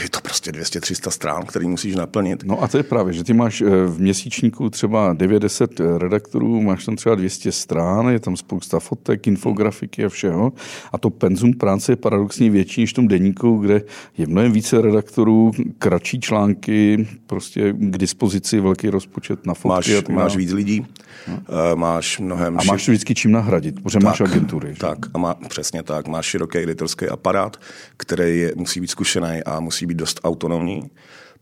je 0.03 0.09
to 0.09 0.20
prostě 0.20 0.51
200-300 0.51 1.11
strán, 1.11 1.47
který 1.47 1.68
musíš 1.68 1.94
naplnit. 1.94 2.44
No 2.44 2.62
a 2.62 2.68
to 2.68 2.77
je 2.77 2.83
právě, 2.83 3.12
že 3.12 3.25
ty 3.25 3.33
máš 3.33 3.61
eh, 3.61 3.87
v 3.87 4.01
měsíčníku 4.01 4.70
třeba 4.70 5.12
90 5.12 5.81
eh, 5.81 5.99
redaktorů, 5.99 6.62
máš 6.62 6.85
tam 6.85 6.97
třeba 6.97 7.14
200 7.14 7.53
strán, 7.53 8.09
je 8.09 8.20
tam 8.20 8.37
spousta 8.37 8.81
fotek, 8.81 9.27
infografiky 9.27 10.05
a 10.05 10.09
všeho. 10.09 10.53
A 10.92 10.99
to 10.99 11.11
penzum 11.11 11.53
práce 11.53 11.92
je 11.92 11.97
paradoxně 11.97 12.51
větší 12.51 12.81
než 12.81 12.90
v 12.90 12.94
tom 12.94 13.09
deníku, 13.09 13.57
kde 13.57 13.83
je 14.18 14.27
mnohem 14.27 14.53
více 14.53 14.81
redaktorů, 14.81 15.51
kratší 15.79 16.20
články, 16.20 17.09
prostě 17.27 17.73
k 17.73 17.99
dispozici 17.99 18.61
velký 18.61 18.88
rozpočet 18.88 19.47
na 19.47 19.55
fotky. 19.55 19.94
Máš, 19.94 20.05
a 20.09 20.12
máš 20.12 20.37
víc 20.37 20.53
lidí, 20.53 20.87
no. 21.29 21.40
máš 21.75 22.18
mnohem... 22.18 22.59
A 22.59 22.64
máš 22.64 22.87
to 22.87 22.92
vždycky 22.92 23.14
čím 23.14 23.33
nahradit, 23.33 23.83
protože 23.83 23.99
tak, 23.99 24.05
máš 24.05 24.20
agentury. 24.20 24.75
Že? 24.75 24.81
Tak, 24.81 24.99
a 25.14 25.18
má, 25.18 25.35
přesně 25.35 25.83
tak. 25.83 26.09
Máš 26.09 26.27
široký 26.27 26.59
editorský 26.59 27.09
aparát, 27.09 27.57
který 27.97 28.38
je, 28.38 28.53
musí 28.57 28.81
být 28.81 28.90
zkušený 28.90 29.42
a 29.47 29.61
musí 29.61 29.73
musí 29.74 29.87
být 29.87 29.98
dost 29.98 30.20
autonomní. 30.24 30.90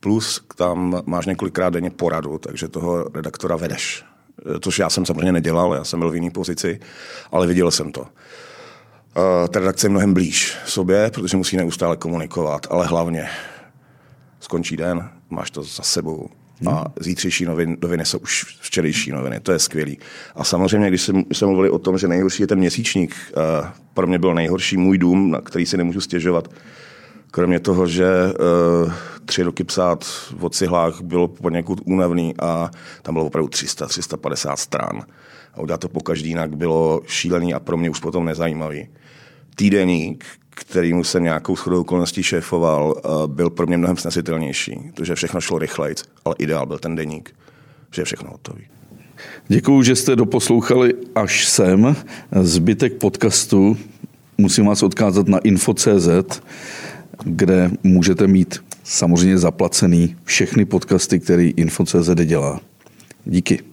Plus 0.00 0.40
tam 0.56 1.02
máš 1.06 1.26
několikrát 1.26 1.70
denně 1.70 1.90
poradu, 1.90 2.38
takže 2.38 2.68
toho 2.68 3.08
redaktora 3.14 3.56
vedeš. 3.56 4.04
Což 4.60 4.78
já 4.78 4.90
jsem 4.90 5.06
samozřejmě 5.06 5.32
nedělal, 5.32 5.74
já 5.74 5.84
jsem 5.84 6.00
byl 6.00 6.10
v 6.10 6.14
jiné 6.14 6.30
pozici, 6.30 6.80
ale 7.32 7.46
viděl 7.46 7.70
jsem 7.70 7.92
to. 7.92 8.06
Eh, 8.06 9.48
ta 9.48 9.60
redakce 9.60 9.86
je 9.86 9.90
mnohem 9.90 10.14
blíž 10.14 10.56
sobě, 10.66 11.10
protože 11.14 11.36
musí 11.36 11.56
neustále 11.56 11.96
komunikovat, 11.96 12.66
ale 12.70 12.86
hlavně 12.86 13.28
skončí 14.40 14.76
den, 14.76 15.08
máš 15.30 15.50
to 15.50 15.62
za 15.62 15.82
sebou, 15.82 16.28
a 16.70 16.84
zítřejší 17.00 17.44
noviny, 17.44 17.76
noviny 17.82 18.04
jsou 18.04 18.18
už 18.18 18.44
včerejší 18.60 19.12
noviny. 19.12 19.40
To 19.40 19.52
je 19.52 19.58
skvělý. 19.58 19.98
A 20.34 20.44
samozřejmě, 20.44 20.88
když 20.88 21.02
jsme, 21.02 21.22
jsme 21.32 21.46
mluvili 21.46 21.70
o 21.70 21.78
tom, 21.78 21.98
že 21.98 22.08
nejhorší 22.08 22.42
je 22.42 22.46
ten 22.46 22.58
měsíčník, 22.58 23.16
uh, 23.36 23.68
pro 23.94 24.06
mě 24.06 24.18
byl 24.18 24.34
nejhorší 24.34 24.76
můj 24.76 24.98
dům, 24.98 25.30
na 25.30 25.40
který 25.40 25.66
si 25.66 25.76
nemůžu 25.76 26.00
stěžovat, 26.00 26.48
Kromě 27.34 27.60
toho, 27.60 27.86
že 27.86 28.06
uh, 28.84 28.92
tři 29.24 29.42
roky 29.42 29.64
psát 29.64 30.04
v 30.36 30.44
ocihlách 30.44 31.00
bylo 31.00 31.28
poněkud 31.28 31.80
únavný 31.84 32.34
a 32.38 32.70
tam 33.02 33.14
bylo 33.14 33.26
opravdu 33.26 33.48
300-350 33.48 34.56
stran. 34.56 35.02
A 35.54 35.60
udělat 35.60 35.80
to 35.80 35.88
po 35.88 36.00
každý 36.00 36.28
jinak 36.28 36.56
bylo 36.56 37.00
šílený 37.06 37.54
a 37.54 37.60
pro 37.60 37.76
mě 37.76 37.90
už 37.90 38.00
potom 38.00 38.24
nezajímavý. 38.24 38.88
Týdeník, 39.54 40.24
kterýmu 40.50 41.04
jsem 41.04 41.22
nějakou 41.22 41.56
shodou 41.56 41.80
okolností 41.80 42.22
šéfoval, 42.22 42.94
uh, 43.04 43.26
byl 43.26 43.50
pro 43.50 43.66
mě 43.66 43.76
mnohem 43.76 43.96
snesitelnější, 43.96 44.90
protože 44.94 45.14
všechno 45.14 45.40
šlo 45.40 45.58
rychleji, 45.58 45.94
ale 46.24 46.34
ideál 46.38 46.66
byl 46.66 46.78
ten 46.78 46.96
deník, 46.96 47.34
že 47.90 48.02
je 48.02 48.06
všechno 48.06 48.30
hotový. 48.30 48.66
Děkuji, 49.48 49.82
že 49.82 49.96
jste 49.96 50.16
doposlouchali 50.16 50.94
až 51.14 51.48
sem. 51.48 51.96
Zbytek 52.42 52.92
podcastu 52.92 53.76
musím 54.38 54.66
vás 54.66 54.82
odkázat 54.82 55.28
na 55.28 55.38
info.cz 55.38 56.40
kde 57.24 57.70
můžete 57.82 58.26
mít 58.26 58.64
samozřejmě 58.84 59.38
zaplacený 59.38 60.16
všechny 60.24 60.64
podcasty, 60.64 61.20
který 61.20 61.50
Info.cz 61.56 62.10
dělá. 62.24 62.60
Díky. 63.24 63.71